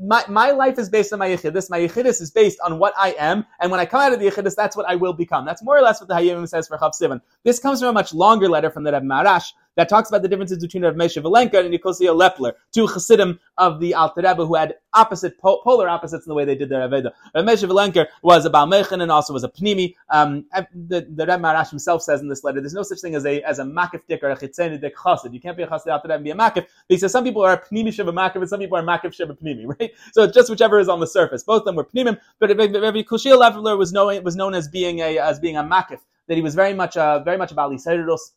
my, 0.00 0.24
my 0.28 0.50
life 0.52 0.78
is 0.78 0.88
based 0.88 1.12
on 1.12 1.18
my 1.18 1.28
Yechidus, 1.28 1.68
my 1.70 1.80
Yechidus 1.80 2.20
is 2.20 2.30
based 2.30 2.58
on 2.64 2.78
what 2.78 2.94
I 2.96 3.14
am, 3.18 3.44
and 3.60 3.70
when 3.70 3.80
I 3.80 3.86
come 3.86 4.00
out 4.00 4.12
of 4.12 4.20
the 4.20 4.26
Yechidus, 4.26 4.54
that's 4.54 4.76
what 4.76 4.88
I 4.88 4.96
will 4.96 5.12
become. 5.12 5.44
That's 5.44 5.62
more 5.62 5.76
or 5.76 5.82
less 5.82 6.00
what 6.00 6.08
the 6.08 6.14
Hayyim 6.14 6.48
says 6.48 6.68
for 6.68 6.78
Chav. 6.78 7.20
This 7.44 7.58
comes 7.58 7.80
from 7.80 7.90
a 7.90 7.92
much 7.92 8.14
longer 8.14 8.48
letter 8.48 8.70
from 8.70 8.84
the 8.84 8.92
Rebbe 8.92 9.04
Maharash, 9.04 9.52
that 9.76 9.88
talks 9.88 10.08
about 10.08 10.22
the 10.22 10.28
differences 10.28 10.58
between 10.58 10.84
Rav 10.84 10.94
Moshe 10.94 11.22
Valenka 11.22 11.60
and 11.60 11.70
Nicosia 11.70 12.12
Lepler, 12.12 12.52
two 12.72 12.86
Chassidim 12.86 13.38
of 13.58 13.80
the 13.80 13.94
Alter 13.94 14.22
Rebbe 14.22 14.46
who 14.46 14.54
had 14.54 14.74
opposite 14.92 15.38
polar 15.38 15.88
opposites 15.88 16.26
in 16.26 16.30
the 16.30 16.34
way 16.34 16.44
they 16.44 16.54
did 16.54 16.68
their 16.68 16.88
Aveda. 16.88 17.12
Rav 17.34 17.44
Moshe 17.44 17.68
Valenka 17.68 18.06
was 18.22 18.44
a 18.44 18.50
Baal 18.50 18.66
Mechin 18.66 19.02
and 19.02 19.12
also 19.12 19.32
was 19.32 19.44
a 19.44 19.48
Pnimi. 19.48 19.94
Um, 20.10 20.46
the, 20.74 21.06
the 21.08 21.26
Rebbe 21.26 21.38
Maharash 21.38 21.70
himself 21.70 22.02
says 22.02 22.20
in 22.20 22.28
this 22.28 22.42
letter, 22.42 22.60
there's 22.60 22.74
no 22.74 22.82
such 22.82 23.00
thing 23.00 23.14
as 23.14 23.24
a 23.26 23.42
as 23.42 23.58
a 23.58 23.64
Makif 23.64 24.06
Dik 24.08 24.22
or 24.22 24.30
a 24.30 24.36
Chitzeni 24.36 24.80
Dik 24.80 24.96
Chassid. 24.96 25.32
You 25.32 25.40
can't 25.40 25.56
be 25.56 25.62
a 25.62 25.66
Chassid 25.66 25.92
Alter 25.92 26.08
Rebbe 26.08 26.14
and 26.14 26.24
be 26.24 26.30
a 26.30 26.34
Makif. 26.34 26.66
He 26.88 26.98
says 26.98 27.12
some 27.12 27.24
people 27.24 27.42
are 27.42 27.52
a 27.52 27.60
Pnimi 27.62 27.88
Sheva 27.88 28.12
Makif 28.12 28.36
and 28.36 28.48
some 28.48 28.60
people 28.60 28.78
are 28.78 28.82
Makif 28.82 29.14
Sheva 29.16 29.36
Pnimi, 29.38 29.64
right? 29.80 29.92
So 30.12 30.24
it's 30.24 30.34
just 30.34 30.50
whichever 30.50 30.78
is 30.78 30.88
on 30.88 31.00
the 31.00 31.06
surface. 31.06 31.42
Both 31.42 31.60
of 31.60 31.66
them 31.66 31.76
were 31.76 31.84
Pnimim, 31.84 32.18
but 32.38 32.48
Rabbi 32.48 33.02
Kushil 33.02 33.38
Lepler 33.38 33.76
was 33.76 33.92
known 33.92 34.22
was 34.24 34.36
known 34.36 34.54
as 34.54 34.68
being 34.68 35.00
a 35.00 35.18
as 35.18 35.38
being 35.38 35.56
a 35.56 35.62
Makif 35.62 36.00
that 36.28 36.34
he 36.34 36.42
was 36.42 36.54
very 36.54 36.74
much 36.74 36.96
a, 36.96 37.22
very 37.24 37.36
much 37.36 37.52
about 37.52 37.70
Lisairus. 37.70 38.32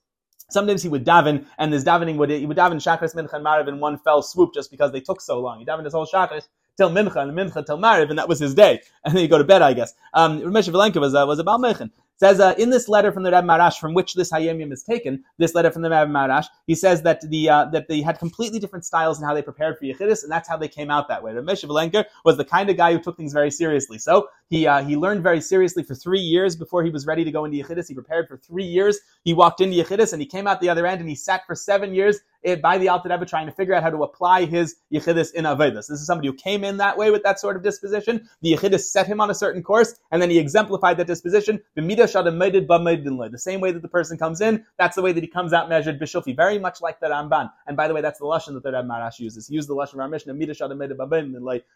Sometimes 0.50 0.84
he 0.84 0.90
would 0.90 1.06
daven, 1.06 1.46
and 1.58 1.72
this 1.72 1.84
davening 1.84 2.18
would 2.18 2.30
he 2.30 2.46
would 2.46 2.58
daven 2.58 2.76
Shachris, 2.76 3.16
Mincha, 3.16 3.34
and 3.34 3.46
Mariv 3.46 3.68
in 3.68 3.80
one 3.80 3.98
fell 3.98 4.22
swoop 4.22 4.54
just 4.54 4.72
because 4.72 4.92
they 4.92 5.02
took 5.02 5.22
so 5.22 5.40
long. 5.40 5.60
He 5.60 5.66
davened 5.66 5.86
his 5.86 5.94
whole 5.94 6.08
Shachris 6.08 6.48
till 6.78 6.90
Mincha, 6.90 7.18
and 7.18 7.32
Mincha 7.32 7.66
till 7.66 7.78
Mariv, 7.78 8.10
and 8.10 8.20
that 8.20 8.28
was 8.28 8.40
his 8.40 8.54
day. 8.54 8.82
And 9.06 9.16
then 9.16 9.22
you 9.22 9.28
go 9.28 9.38
to 9.38 9.44
bed, 9.44 9.62
I 9.62 9.74
guess. 9.74 9.94
Um, 10.14 10.42
Ramesh 10.42 10.70
Valenka 10.70 11.00
was 11.00 11.16
uh, 11.16 11.26
was 11.26 11.40
a 11.40 11.44
Baal 11.44 11.60
Mechin 11.60 11.92
says 12.20 12.40
uh, 12.40 12.54
in 12.58 12.70
this 12.70 12.90
letter 12.90 13.12
from 13.12 13.24
the 13.24 13.32
Reb 13.32 13.46
Maharash, 13.46 13.80
from 13.80 13.94
which 13.94 14.14
this 14.14 14.32
Hayom 14.32 14.60
Yom 14.60 14.72
is 14.72 14.84
taken, 14.84 15.24
this 15.38 15.56
letter 15.56 15.72
from 15.72 15.82
the 15.82 15.90
Reb 15.90 16.10
Maharash, 16.10 16.46
he 16.68 16.76
says 16.76 17.02
that 17.04 17.22
the 17.30 17.50
uh, 17.50 17.66
that 17.66 17.88
they 17.88 18.02
had 18.02 18.20
completely 18.20 18.60
different 18.60 18.86
styles 18.86 19.20
in 19.20 19.26
how 19.26 19.34
they 19.34 19.42
prepared 19.42 19.78
for 19.78 19.86
Yechidus, 19.86 20.24
and 20.24 20.32
that's 20.32 20.48
how 20.50 20.58
they 20.58 20.68
came 20.68 20.92
out 20.92 21.08
that 21.08 21.24
way. 21.24 21.32
Ramesh 21.32 21.64
Valenker 21.64 22.06
was 22.26 22.38
the 22.38 22.46
kind 22.46 22.70
of 22.70 22.78
guy 22.78 22.94
who 22.94 23.00
took 23.00 23.18
things 23.18 23.34
very 23.34 23.52
seriously. 23.52 23.98
So 23.98 24.30
he 24.50 24.68
uh, 24.68 24.84
he 24.84 24.96
learned 24.98 25.24
very 25.24 25.42
seriously 25.42 25.84
for 25.84 25.96
three 25.96 26.20
years 26.20 26.56
before 26.56 26.84
he 26.84 26.90
was 26.90 27.06
ready 27.06 27.24
to 27.24 27.32
go 27.32 27.46
into 27.46 27.58
Yechidus. 27.58 27.88
He 27.88 27.94
prepared 27.94 28.28
for 28.28 28.38
three 28.38 28.66
years. 28.66 29.00
He 29.24 29.34
walked 29.34 29.62
into 29.62 29.82
Yechidus 29.82 30.14
and 30.14 30.22
he 30.22 30.28
came 30.28 30.48
out 30.48 30.62
the 30.62 30.70
other 30.70 30.86
end 30.86 31.00
and 31.00 31.10
he 31.10 31.16
sat 31.16 31.46
for 31.46 31.56
seven 31.56 31.94
years 31.94 32.20
by 32.62 32.78
the 32.78 32.90
Rebbe 33.06 33.26
trying 33.26 33.48
to 33.48 33.52
figure 33.52 33.74
out 33.74 33.84
how 33.84 33.90
to 33.90 34.04
apply 34.04 34.46
his 34.46 34.76
Yechidus 34.94 35.34
in 35.34 35.46
Avedis. 35.46 35.88
This 35.88 36.00
is 36.00 36.06
somebody 36.06 36.28
who 36.28 36.34
came 36.34 36.64
in 36.64 36.78
that 36.78 36.98
way 36.98 37.12
with 37.12 37.24
that 37.24 37.40
sort 37.40 37.56
of 37.56 37.64
disposition. 37.64 38.30
The 38.42 38.54
Yechidus 38.54 38.82
set 38.82 39.08
him 39.08 39.22
on 39.22 39.30
a 39.30 39.36
certain 39.36 39.64
course, 39.64 39.96
and 40.12 40.22
then 40.22 40.30
he 40.30 40.40
exemplified 40.40 40.98
that 40.98 41.08
disposition. 41.08 41.62
The 41.76 43.38
same 43.38 43.62
way 43.62 43.72
that 43.72 43.82
the 43.82 43.88
person 43.88 44.18
comes 44.18 44.42
in, 44.42 44.66
that's 44.78 44.96
the 44.96 45.02
way 45.02 45.12
that 45.12 45.24
he 45.24 45.28
comes 45.28 45.54
out 45.54 45.70
measured 45.70 46.00
bishufi, 46.00 46.36
very 46.36 46.60
much 46.60 46.82
like 46.82 47.00
the 47.00 47.08
Ramban. 47.08 47.52
And 47.68 47.76
by 47.76 47.88
the 47.88 47.94
way, 47.94 48.02
that's 48.02 48.20
the 48.20 48.26
Lashon 48.26 48.54
that 48.54 48.64
the 48.64 48.72
Rebbe 48.72 48.88
Maharash 48.88 49.20
uses. 49.20 49.48
He 49.48 49.56
used 49.56 49.70
the 49.70 49.76
Lashon 49.76 50.04
of 50.04 50.10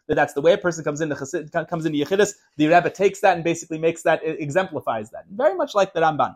that 0.08 0.16
that's 0.16 0.34
the 0.34 0.42
way 0.42 0.54
a 0.54 0.58
person 0.58 0.84
comes 0.84 1.02
in, 1.02 1.10
the 1.10 1.66
comes 1.70 1.86
into 1.86 1.98
Yechidus. 1.98 2.34
The 2.58 2.68
Rebbe 2.68 2.90
takes 2.90 3.20
that 3.22 3.36
and 3.36 3.44
basically 3.44 3.78
makes 3.78 4.04
that, 4.04 4.22
exemplifies 4.24 5.12
that. 5.12 5.26
Very 5.30 5.56
much 5.56 5.76
like 5.76 5.94
the 5.94 6.02
Ramban. 6.02 6.36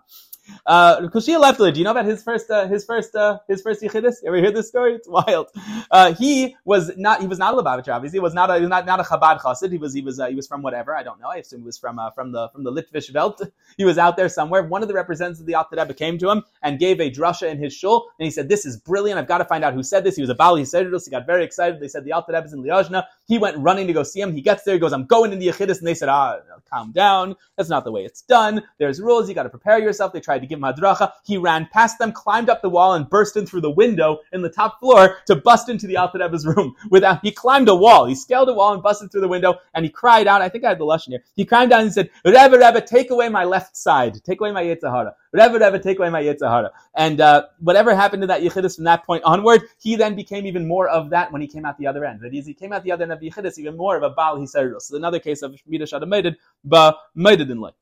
Uh, 0.66 1.02
Kushia 1.08 1.42
Lefler, 1.42 1.74
do 1.74 1.80
you 1.80 1.84
know 1.84 1.92
about 1.92 2.06
his 2.06 2.24
first, 2.24 2.50
uh, 2.50 2.68
his 2.68 2.86
first, 2.86 3.16
uh, 3.16 3.40
his 3.48 3.62
first 3.62 3.82
yichidus? 3.82 4.16
You 4.22 4.30
ever 4.30 4.38
hear 4.38 4.52
this 4.52 4.68
story? 4.68 4.96
It's 4.96 5.08
wild. 5.08 5.50
Uh, 5.92 6.14
he 6.14 6.56
was 6.66 6.92
not, 6.98 7.22
he 7.22 7.28
was 7.28 7.40
not 7.40 7.54
a 7.54 7.58
Lubavitcher, 7.58 7.94
obviously. 7.94 8.18
He 8.18 8.22
was 8.22 8.34
not 8.34 8.50
a, 8.50 8.56
he 8.56 8.62
was 8.62 8.70
not, 8.70 8.86
not 8.86 9.00
a 9.00 9.04
Chabad 9.04 9.40
chassid. 9.42 9.72
He 9.72 9.78
was, 9.78 9.94
he 9.94 10.02
was, 10.02 10.20
uh, 10.20 10.28
he 10.28 10.36
was 10.36 10.48
from 10.48 10.62
whatever. 10.62 10.96
I 10.96 11.04
don't 11.04 11.20
know. 11.20 11.30
I 11.30 11.38
assume 11.38 11.62
he 11.62 11.66
was 11.66 11.78
from, 11.78 12.00
uh, 12.00 12.12
from 12.12 12.32
the, 12.32 12.50
from 12.50 12.64
the 12.64 12.72
Litvish 12.72 13.14
Welt. 13.14 13.42
He 13.78 13.86
was 13.86 13.98
out 13.98 14.18
there 14.18 14.30
somewhere. 14.30 14.64
One 14.64 14.82
of 14.82 14.88
the 14.88 14.94
representatives 14.94 15.40
of 15.40 15.46
the 15.46 15.56
Alter 15.56 15.94
came 15.94 16.18
to 16.20 16.30
him 16.30 16.44
and 16.62 16.80
gave 16.80 17.00
a 17.00 17.10
drasha 17.12 17.50
in 17.50 17.58
his 17.58 17.74
shul. 17.74 18.10
And 18.20 18.26
he 18.26 18.32
said, 18.32 18.50
this 18.50 18.66
is 18.66 18.78
brilliant. 18.78 19.20
I've 19.20 19.28
got 19.28 19.40
to 19.40 19.46
find 19.46 19.64
out 19.64 19.74
who 19.74 19.84
said 19.84 20.04
this. 20.04 20.16
He 20.16 20.22
was 20.22 20.30
a 20.30 20.36
Bali. 20.36 20.62
He 20.62 20.66
said 20.66 20.90
this. 20.92 21.06
He 21.06 21.12
got 21.12 21.26
very 21.26 21.44
excited. 21.44 21.80
They 21.80 21.88
said 21.88 22.04
the 22.04 22.14
Alter 22.14 22.36
is 22.44 22.54
in 22.54 22.64
Liozna. 22.64 23.06
He 23.28 23.38
went 23.38 23.58
running 23.58 23.88
to 23.88 23.94
go 23.94 24.04
see 24.04 24.22
him. 24.22 24.34
He 24.34 24.42
gets 24.42 24.64
there. 24.64 24.74
He 24.76 24.80
goes, 24.80 24.94
I'm 24.94 25.06
going 25.06 25.34
in 25.34 25.40
the 25.40 25.48
Yechidus. 25.48 25.80
And 25.80 25.88
they 25.88 25.94
said, 25.94 26.10
ah, 26.10 26.38
calm 26.70 26.92
down. 26.92 27.36
That's 27.56 27.70
not 27.70 27.84
the 27.84 27.92
way 27.92 28.04
it's 28.04 28.22
done. 28.22 28.64
There's 28.78 29.02
rules. 29.02 29.30
You 29.30 29.36
got 29.36 29.44
to 29.44 29.50
prepare 29.50 29.80
yourself. 29.80 30.14
They 30.14 30.20
tried 30.20 30.37
to 30.40 30.48
give 30.48 30.60
him 30.60 30.64
hadracha. 30.64 31.12
He 31.24 31.38
ran 31.38 31.68
past 31.72 32.00
them, 32.00 32.12
climbed 32.12 32.50
up 32.50 32.62
the 32.62 32.70
wall, 32.70 32.94
and 32.94 33.10
burst 33.10 33.38
in 33.38 33.46
through 33.46 33.62
the 33.62 33.72
window 33.72 34.20
in 34.34 34.42
the 34.42 34.50
top 34.50 34.80
floor 34.80 35.18
to 35.28 35.36
bust 35.36 35.70
into 35.70 35.88
the 35.88 35.98
Alter 35.98 36.20
Rebbe's 36.20 36.46
room. 36.46 36.76
Without 36.92 37.20
he 37.24 37.32
climbed 37.32 37.70
a 37.70 37.76
wall, 37.76 38.06
he 38.06 38.16
scaled 38.16 38.50
a 38.50 38.54
wall 38.54 38.74
and 38.74 38.84
busted 38.84 39.12
through 39.12 39.22
the 39.22 39.28
window, 39.28 39.56
and 39.74 39.86
he 39.86 39.92
cried 39.92 40.28
out. 40.28 40.42
I 40.42 40.50
think 40.50 40.64
I 40.64 40.70
had 40.70 40.80
the 40.80 40.86
lashon 40.86 41.10
here. 41.10 41.24
He 41.36 41.46
cried 41.46 41.72
out 41.72 41.82
and 41.82 41.94
said, 41.94 42.10
"Rebbe, 42.26 42.58
Rebbe, 42.58 42.82
take 42.82 43.12
away 43.12 43.30
my 43.30 43.44
left 43.46 43.78
side, 43.78 44.24
take 44.24 44.42
away 44.42 44.52
my 44.52 44.64
yitzhahara. 44.64 45.14
Rebbe, 45.32 45.54
Rebbe, 45.54 45.80
take 45.80 46.00
away 46.00 46.10
my 46.10 46.24
yitzhahara." 46.24 46.70
And 46.96 47.22
uh, 47.22 47.48
whatever 47.60 47.96
happened 47.96 48.24
to 48.24 48.28
that 48.28 48.42
yichidus 48.42 48.76
from 48.76 48.86
that 48.86 49.06
point 49.06 49.24
onward, 49.24 49.64
he 49.80 49.96
then 49.96 50.16
became 50.16 50.46
even 50.46 50.68
more 50.68 50.88
of 50.90 51.10
that 51.12 51.32
when 51.32 51.42
he 51.42 51.48
came 51.48 51.66
out 51.66 51.78
the 51.78 51.88
other 51.88 52.06
end. 52.06 52.22
That 52.22 52.34
is, 52.34 52.46
he 52.46 52.54
came 52.54 52.74
out 52.74 52.84
the 52.84 52.92
other 52.92 53.04
end 53.04 53.12
of 53.14 53.20
yichidus, 53.20 53.58
even 53.60 53.78
more 53.78 53.98
of 53.98 54.04
a 54.04 54.10
bal 54.12 54.38
hisayrus. 54.38 54.84
So 54.84 54.98
another 54.98 55.20
case 55.20 55.42
of 55.42 55.54
midah 55.72 55.84
shadamated, 55.84 56.36
ba 56.64 56.96
mated 57.16 57.50
in 57.52 57.60
life. 57.62 57.76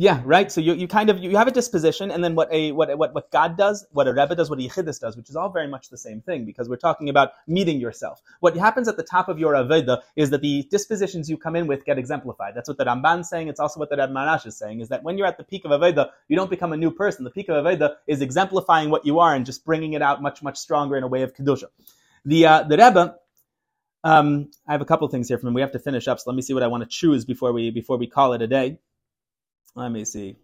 Yeah, 0.00 0.22
right. 0.24 0.50
So 0.50 0.62
you, 0.62 0.72
you 0.72 0.88
kind 0.88 1.10
of 1.10 1.18
you 1.18 1.36
have 1.36 1.46
a 1.46 1.50
disposition, 1.50 2.10
and 2.10 2.24
then 2.24 2.34
what 2.34 2.50
a 2.50 2.72
what 2.72 2.96
what 2.96 3.14
what 3.14 3.30
God 3.30 3.58
does, 3.58 3.86
what 3.92 4.08
a 4.08 4.14
Rebbe 4.14 4.34
does, 4.34 4.48
what 4.48 4.58
a 4.58 4.62
Yechidus 4.62 4.98
does, 4.98 5.14
which 5.14 5.28
is 5.28 5.36
all 5.36 5.50
very 5.50 5.68
much 5.68 5.90
the 5.90 5.98
same 5.98 6.22
thing 6.22 6.46
because 6.46 6.70
we're 6.70 6.76
talking 6.76 7.10
about 7.10 7.32
meeting 7.46 7.78
yourself. 7.78 8.22
What 8.40 8.56
happens 8.56 8.88
at 8.88 8.96
the 8.96 9.02
top 9.02 9.28
of 9.28 9.38
your 9.38 9.52
Aveda 9.52 10.00
is 10.16 10.30
that 10.30 10.40
the 10.40 10.66
dispositions 10.70 11.28
you 11.28 11.36
come 11.36 11.54
in 11.54 11.66
with 11.66 11.84
get 11.84 11.98
exemplified. 11.98 12.54
That's 12.54 12.66
what 12.66 12.78
the 12.78 12.86
Ramban 12.86 13.20
is 13.20 13.28
saying. 13.28 13.48
It's 13.48 13.60
also 13.60 13.78
what 13.78 13.90
the 13.90 13.98
Rebbe 13.98 14.10
Maharash 14.10 14.46
is 14.46 14.56
saying. 14.56 14.80
Is 14.80 14.88
that 14.88 15.02
when 15.02 15.18
you're 15.18 15.26
at 15.26 15.36
the 15.36 15.44
peak 15.44 15.66
of 15.66 15.70
Aveda, 15.70 16.08
you 16.28 16.36
don't 16.36 16.48
become 16.48 16.72
a 16.72 16.78
new 16.78 16.92
person. 16.92 17.24
The 17.24 17.30
peak 17.30 17.50
of 17.50 17.62
Aveda 17.62 17.96
is 18.06 18.22
exemplifying 18.22 18.88
what 18.88 19.04
you 19.04 19.18
are 19.18 19.34
and 19.34 19.44
just 19.44 19.66
bringing 19.66 19.92
it 19.92 20.00
out 20.00 20.22
much 20.22 20.42
much 20.42 20.56
stronger 20.56 20.96
in 20.96 21.02
a 21.02 21.08
way 21.08 21.20
of 21.24 21.34
kedusha. 21.34 21.66
The 22.24 22.46
uh, 22.46 22.62
the 22.62 22.78
Rebbe. 22.78 23.16
Um, 24.02 24.50
I 24.66 24.72
have 24.72 24.80
a 24.80 24.86
couple 24.86 25.06
things 25.08 25.28
here 25.28 25.36
from 25.36 25.48
him. 25.48 25.54
We 25.54 25.60
have 25.60 25.72
to 25.72 25.78
finish 25.78 26.08
up, 26.08 26.18
so 26.18 26.30
let 26.30 26.34
me 26.34 26.40
see 26.40 26.54
what 26.54 26.62
I 26.62 26.68
want 26.68 26.84
to 26.84 26.88
choose 26.88 27.26
before 27.26 27.52
we 27.52 27.70
before 27.70 27.98
we 27.98 28.06
call 28.06 28.32
it 28.32 28.40
a 28.40 28.46
day. 28.46 28.78
Let 29.74 29.90
me 29.90 30.04
see. 30.04 30.36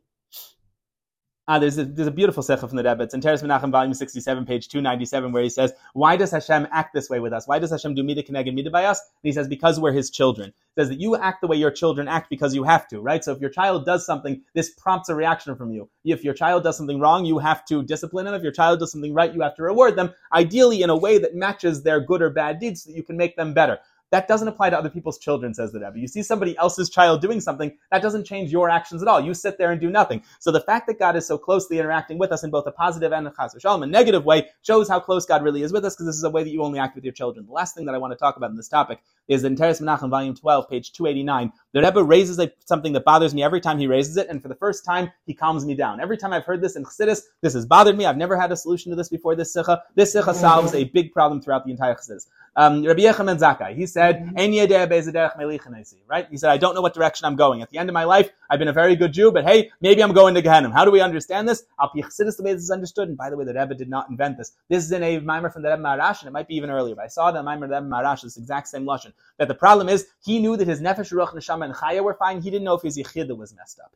Uh, 1.49 1.61
there's, 1.61 1.79
a, 1.79 1.85
there's 1.85 2.09
a 2.09 2.13
beautiful 2.13 2.43
sefer 2.43 2.67
from 2.67 2.77
the 2.77 2.83
Rebbe. 2.83 3.05
It's 3.05 3.15
in 3.15 3.21
Toras 3.21 3.41
Menachem, 3.41 3.71
volume 3.71 3.95
67, 3.95 4.47
page 4.47 4.67
297, 4.67 5.31
where 5.31 5.45
he 5.45 5.49
says, 5.49 5.73
Why 5.93 6.17
does 6.17 6.33
Hashem 6.33 6.67
act 6.73 6.93
this 6.93 7.09
way 7.09 7.21
with 7.21 7.33
us? 7.33 7.47
Why 7.47 7.61
does 7.61 7.71
Hashem 7.71 7.95
do 7.95 8.03
mida 8.03 8.25
keneged 8.25 8.53
mida 8.53 8.69
by 8.69 8.85
us? 8.85 8.99
And 8.99 9.29
he 9.29 9.33
says, 9.33 9.47
Because 9.47 9.79
we're 9.79 9.93
his 9.93 10.11
children. 10.11 10.53
He 10.75 10.83
says 10.83 10.89
that 10.89 10.99
you 10.99 11.15
act 11.15 11.43
the 11.43 11.47
way 11.47 11.57
your 11.57 11.71
children 11.71 12.09
act 12.09 12.31
because 12.31 12.53
you 12.53 12.65
have 12.65 12.89
to, 12.89 13.01
right? 13.01 13.23
So 13.23 13.31
if 13.31 13.41
your 13.41 13.51
child 13.51 13.87
does 13.87 14.05
something, 14.05 14.43
this 14.55 14.71
prompts 14.71 15.09
a 15.09 15.15
reaction 15.15 15.55
from 15.55 15.71
you. 15.71 15.89
If 16.05 16.25
your 16.25 16.35
child 16.35 16.65
does 16.65 16.77
something 16.77 16.99
wrong, 16.99 17.25
you 17.25 17.39
have 17.39 17.65
to 17.67 17.85
discipline 17.85 18.25
them. 18.25 18.35
If 18.35 18.43
your 18.43 18.51
child 18.51 18.81
does 18.81 18.91
something 18.91 19.15
right, 19.15 19.33
you 19.33 19.43
have 19.43 19.55
to 19.55 19.63
reward 19.63 19.95
them, 19.95 20.13
ideally 20.33 20.83
in 20.83 20.91
a 20.91 20.97
way 20.97 21.19
that 21.19 21.37
matches 21.37 21.85
their 21.85 22.01
good 22.01 22.23
or 22.23 22.31
bad 22.31 22.59
deeds 22.59 22.83
so 22.83 22.91
that 22.91 22.97
you 22.97 23.05
can 23.05 23.17
make 23.17 23.37
them 23.37 23.55
better. 23.55 23.79
That 24.13 24.29
doesn't 24.29 24.47
apply 24.47 24.71
to 24.71 24.79
other 24.79 24.91
people's 24.91 25.19
children, 25.19 25.53
says 25.53 25.73
the 25.73 25.81
Rebbe. 25.81 25.99
You 25.99 26.07
see 26.07 26.23
somebody 26.23 26.57
else's 26.59 26.89
child 26.89 27.21
doing 27.21 27.41
something, 27.41 27.77
that 27.91 28.03
doesn't 28.03 28.25
change 28.25 28.53
your 28.53 28.71
actions 28.71 29.03
at 29.03 29.09
all. 29.09 29.21
You 29.21 29.35
sit 29.35 29.59
there 29.59 29.73
and 29.73 29.81
do 29.81 29.91
nothing. 29.91 30.23
So 30.39 30.53
the 30.53 30.61
fact 30.61 30.87
that 30.87 30.99
God 30.99 31.17
is 31.17 31.27
so 31.27 31.37
closely 31.37 31.79
interacting 31.79 32.19
with 32.19 32.31
us 32.31 32.45
in 32.45 32.51
both 32.51 32.67
a 32.67 32.73
positive 32.73 33.13
and 33.13 33.27
a 33.27 33.33
chas 33.33 33.55
v'shalom, 33.55 33.83
a 33.83 33.87
negative 33.87 34.25
way, 34.25 34.49
shows 34.63 34.89
how 34.89 35.01
close 35.01 35.27
God 35.27 35.43
really 35.43 35.63
is 35.63 35.73
with 35.73 35.85
us, 35.85 35.95
because 35.95 36.07
this 36.07 36.17
is 36.17 36.25
a 36.25 36.31
way 36.31 36.45
that 36.45 36.51
you 36.51 36.63
only 36.63 36.79
act 36.79 36.95
with 36.95 37.05
your 37.05 37.13
children. 37.13 37.47
The 37.47 37.53
last 37.53 37.75
thing 37.75 37.87
that 37.87 37.95
I 37.95 37.99
want 37.99 38.13
to 38.13 38.17
talk 38.17 38.37
about 38.37 38.51
in 38.51 38.57
this 38.57 38.69
topic 38.69 39.01
is 39.29 39.43
in 39.43 39.57
Toras 39.57 39.83
Menachem, 39.83 40.09
volume 40.09 40.37
12, 40.37 40.69
page 40.69 40.93
289. 40.93 41.53
The 41.73 41.83
Rebbe 41.83 42.03
raises 42.03 42.39
a, 42.39 42.53
something 42.65 42.93
that 42.93 43.05
bothers 43.05 43.35
me 43.35 43.43
every 43.43 43.61
time 43.61 43.79
he 43.79 43.89
raises 43.89 44.17
it, 44.17 44.29
and 44.29 44.41
for 44.41 44.49
the 44.49 44.55
first 44.55 44.85
time, 44.85 45.11
he 45.27 45.35
calms 45.35 45.65
me 45.67 45.75
down. 45.75 46.01
Every 46.01 46.17
time 46.17 46.33
I've 46.33 46.45
heard 46.45 46.61
this 46.61 46.77
in 46.77 46.85
Chassidus, 46.85 47.23
this 47.43 47.55
has 47.55 47.67
bothered 47.67 47.97
me. 47.97 48.07
I've 48.07 48.17
never 48.17 48.39
had 48.39 48.53
a 48.53 48.57
solution 48.57 48.91
to 48.91 48.97
this 48.97 49.09
before 49.09 49.35
this 49.35 49.53
Sikha. 49.53 49.83
This 49.97 50.13
Sikha 50.13 50.33
solves 50.33 50.75
a 50.75 50.85
big 50.85 51.13
problem 51.13 51.43
throughout 51.43 51.65
the 51.65 51.73
entire 51.73 51.95
Chassidus. 51.95 52.29
Um, 52.59 52.85
Rabbi 52.85 53.03
Yechanan 53.03 53.39
Zakkai, 53.39 53.77
he 53.77 53.85
said, 53.85 54.33
right? 56.09 56.27
He 56.31 56.39
said, 56.39 56.51
I 56.51 56.57
don't 56.57 56.75
know 56.75 56.81
what 56.81 56.95
direction 56.95 57.27
I'm 57.27 57.37
going. 57.37 57.61
At 57.61 57.69
the 57.69 57.77
end 57.77 57.91
of 57.91 57.95
my 57.95 58.05
life, 58.05 58.31
I've 58.49 58.59
been 58.59 58.69
a 58.69 58.73
very 58.73 58.97
good 58.97 59.13
Jew, 59.13 59.31
but 59.31 59.45
hey, 59.45 59.71
maybe 59.83 60.03
I'm 60.03 60.15
going 60.15 60.35
to 60.35 60.41
Gehenna. 60.41 60.73
How 60.73 60.87
do 60.87 60.91
we 60.91 61.03
understand 61.03 61.47
this? 61.47 61.65
Al 61.79 61.91
Chassidus, 61.95 62.39
the 62.39 62.43
way 62.45 62.55
this 62.55 62.63
is 62.63 62.71
understood, 62.71 63.09
and 63.09 63.17
by 63.19 63.29
the 63.29 63.37
way, 63.37 63.45
the 63.45 63.53
Rebbe 63.53 63.75
did 63.75 63.91
not 63.91 64.09
invent 64.09 64.39
this. 64.39 64.53
This 64.71 64.85
is 64.85 64.91
in 64.91 65.03
a 65.03 65.19
mimer 65.19 65.51
from 65.51 65.63
the 65.63 65.69
Rebbe 65.69 65.83
Maharash, 65.83 66.21
and 66.21 66.29
it 66.29 66.33
might 66.33 66.49
be 66.49 66.57
even 66.57 66.71
earlier, 66.71 66.95
but 66.95 67.05
I 67.05 67.09
saw 67.09 67.31
the 67.31 67.43
mimer 67.43 67.67
of 67.67 67.71
the 67.71 67.77
Rebbe 67.77 67.95
Maharash, 67.95 68.23
this 68.23 68.39
exact 68.39 68.69
same 68.69 68.87
Lashon. 68.87 69.13
That 69.39 69.49
the 69.49 69.55
problem 69.55 69.91
is, 69.91 70.07
he 70.25 70.39
knew 70.39 70.57
that 70.57 70.67
his 70.67 70.81
Nefesh, 70.81 71.13
Ruach, 71.13 71.35
Neshama, 71.35 71.67
and 71.67 71.75
Chaya 71.75 72.03
were 72.03 72.15
fine. 72.15 72.41
He 72.41 72.51
didn't 72.51 72.65
know 72.65 72.75
if 72.75 72.83
his 72.83 72.97
Yechida 72.97 73.37
was 73.37 73.55
messed 73.55 73.81
up. 73.81 73.93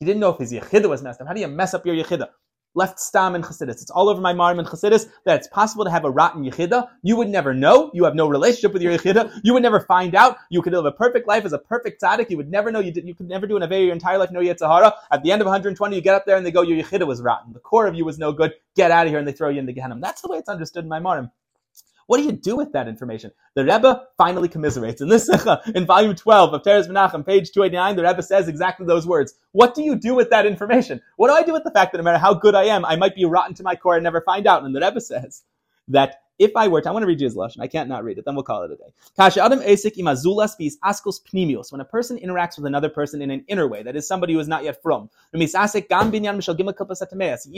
He 0.00 0.04
didn't 0.04 0.20
know 0.20 0.30
if 0.30 0.38
his 0.38 0.52
Yechida 0.52 0.88
was 0.88 1.02
messed 1.02 1.22
up. 1.22 1.28
How 1.28 1.32
do 1.32 1.40
you 1.40 1.48
mess 1.48 1.72
up 1.72 1.86
your 1.86 1.94
Yechida? 1.94 2.28
Left 2.74 2.98
stam 2.98 3.34
in 3.34 3.42
Chassidus. 3.42 3.82
It's 3.82 3.90
all 3.90 4.08
over 4.08 4.20
my 4.20 4.32
Marim 4.32 4.58
and 4.58 4.68
Chassidus 4.68 5.08
that 5.24 5.36
it's 5.36 5.48
possible 5.48 5.84
to 5.84 5.90
have 5.90 6.04
a 6.04 6.10
rotten 6.10 6.44
Yechida. 6.44 6.88
You 7.02 7.16
would 7.16 7.28
never 7.28 7.54
know. 7.54 7.90
You 7.94 8.04
have 8.04 8.14
no 8.14 8.28
relationship 8.28 8.72
with 8.72 8.82
your 8.82 8.96
Yechida. 8.96 9.40
You 9.42 9.54
would 9.54 9.62
never 9.62 9.80
find 9.80 10.14
out. 10.14 10.36
You 10.50 10.62
could 10.62 10.72
live 10.72 10.84
a 10.84 10.92
perfect 10.92 11.26
life 11.26 11.44
as 11.44 11.52
a 11.52 11.58
perfect 11.58 12.02
tzaddik. 12.02 12.30
You 12.30 12.36
would 12.36 12.50
never 12.50 12.70
know. 12.70 12.80
You, 12.80 12.92
did, 12.92 13.06
you 13.06 13.14
could 13.14 13.28
never 13.28 13.46
do 13.46 13.56
an 13.56 13.62
Aveh 13.62 13.84
your 13.84 13.92
entire 13.92 14.18
life, 14.18 14.30
no 14.30 14.40
Yetzirah. 14.40 14.92
At 15.10 15.22
the 15.22 15.32
end 15.32 15.42
of 15.42 15.46
120, 15.46 15.96
you 15.96 16.02
get 16.02 16.14
up 16.14 16.26
there 16.26 16.36
and 16.36 16.46
they 16.46 16.50
go, 16.50 16.62
your 16.62 16.82
Yechida 16.82 17.06
was 17.06 17.20
rotten. 17.20 17.52
The 17.52 17.60
core 17.60 17.86
of 17.86 17.94
you 17.94 18.04
was 18.04 18.18
no 18.18 18.32
good. 18.32 18.52
Get 18.76 18.90
out 18.90 19.06
of 19.06 19.10
here 19.10 19.18
and 19.18 19.28
they 19.28 19.32
throw 19.32 19.48
you 19.48 19.58
in 19.58 19.66
the 19.66 19.72
Gehenna. 19.72 19.98
That's 20.00 20.22
the 20.22 20.28
way 20.28 20.38
it's 20.38 20.48
understood 20.48 20.84
in 20.84 20.88
my 20.88 21.00
Marim. 21.00 21.30
What 22.12 22.18
do 22.18 22.24
you 22.24 22.32
do 22.32 22.56
with 22.56 22.72
that 22.72 22.88
information? 22.88 23.30
The 23.54 23.64
Rebbe 23.64 24.02
finally 24.18 24.46
commiserates. 24.46 25.00
In 25.00 25.08
this 25.08 25.30
in 25.74 25.86
volume 25.86 26.14
12 26.14 26.52
of 26.52 26.62
Toras 26.62 26.86
Menachem, 26.86 27.24
page 27.24 27.52
289, 27.52 27.96
the 27.96 28.02
Rebbe 28.02 28.22
says 28.22 28.48
exactly 28.48 28.84
those 28.84 29.06
words. 29.06 29.32
What 29.52 29.74
do 29.74 29.82
you 29.82 29.96
do 29.96 30.14
with 30.14 30.28
that 30.28 30.44
information? 30.44 31.00
What 31.16 31.28
do 31.28 31.32
I 31.32 31.42
do 31.42 31.54
with 31.54 31.64
the 31.64 31.70
fact 31.70 31.92
that 31.92 31.96
no 31.96 32.04
matter 32.04 32.18
how 32.18 32.34
good 32.34 32.54
I 32.54 32.64
am, 32.64 32.84
I 32.84 32.96
might 32.96 33.14
be 33.14 33.24
rotten 33.24 33.54
to 33.54 33.62
my 33.62 33.76
core 33.76 33.94
and 33.94 34.04
never 34.04 34.20
find 34.20 34.46
out? 34.46 34.62
And 34.62 34.76
the 34.76 34.82
Rebbe 34.82 35.00
says 35.00 35.42
that 35.88 36.16
if 36.42 36.56
I 36.56 36.68
were 36.68 36.80
to, 36.80 36.88
I 36.88 36.92
want 36.92 37.04
to 37.04 37.06
read 37.06 37.20
you 37.20 37.26
his 37.26 37.36
lashon. 37.36 37.60
I 37.60 37.68
can't 37.68 37.88
not 37.88 38.04
read 38.04 38.18
it. 38.18 38.24
Then 38.24 38.34
we'll 38.34 38.44
call 38.44 38.64
it 38.64 38.70
a 38.72 38.76
day. 38.76 38.92
Kasha 39.16 39.44
adam 39.44 39.60
esik 39.60 39.96
imazulas 39.96 40.58
bis 40.58 40.76
askos 40.84 41.20
pnimios. 41.22 41.70
When 41.70 41.80
a 41.80 41.84
person 41.84 42.18
interacts 42.18 42.56
with 42.56 42.66
another 42.66 42.88
person 42.88 43.22
in 43.22 43.30
an 43.30 43.44
inner 43.48 43.68
way, 43.68 43.82
that 43.82 43.96
is 43.96 44.08
somebody 44.08 44.32
who 44.32 44.40
is 44.40 44.48
not 44.48 44.64
yet 44.64 44.82
from. 44.82 45.08
He 45.32 45.38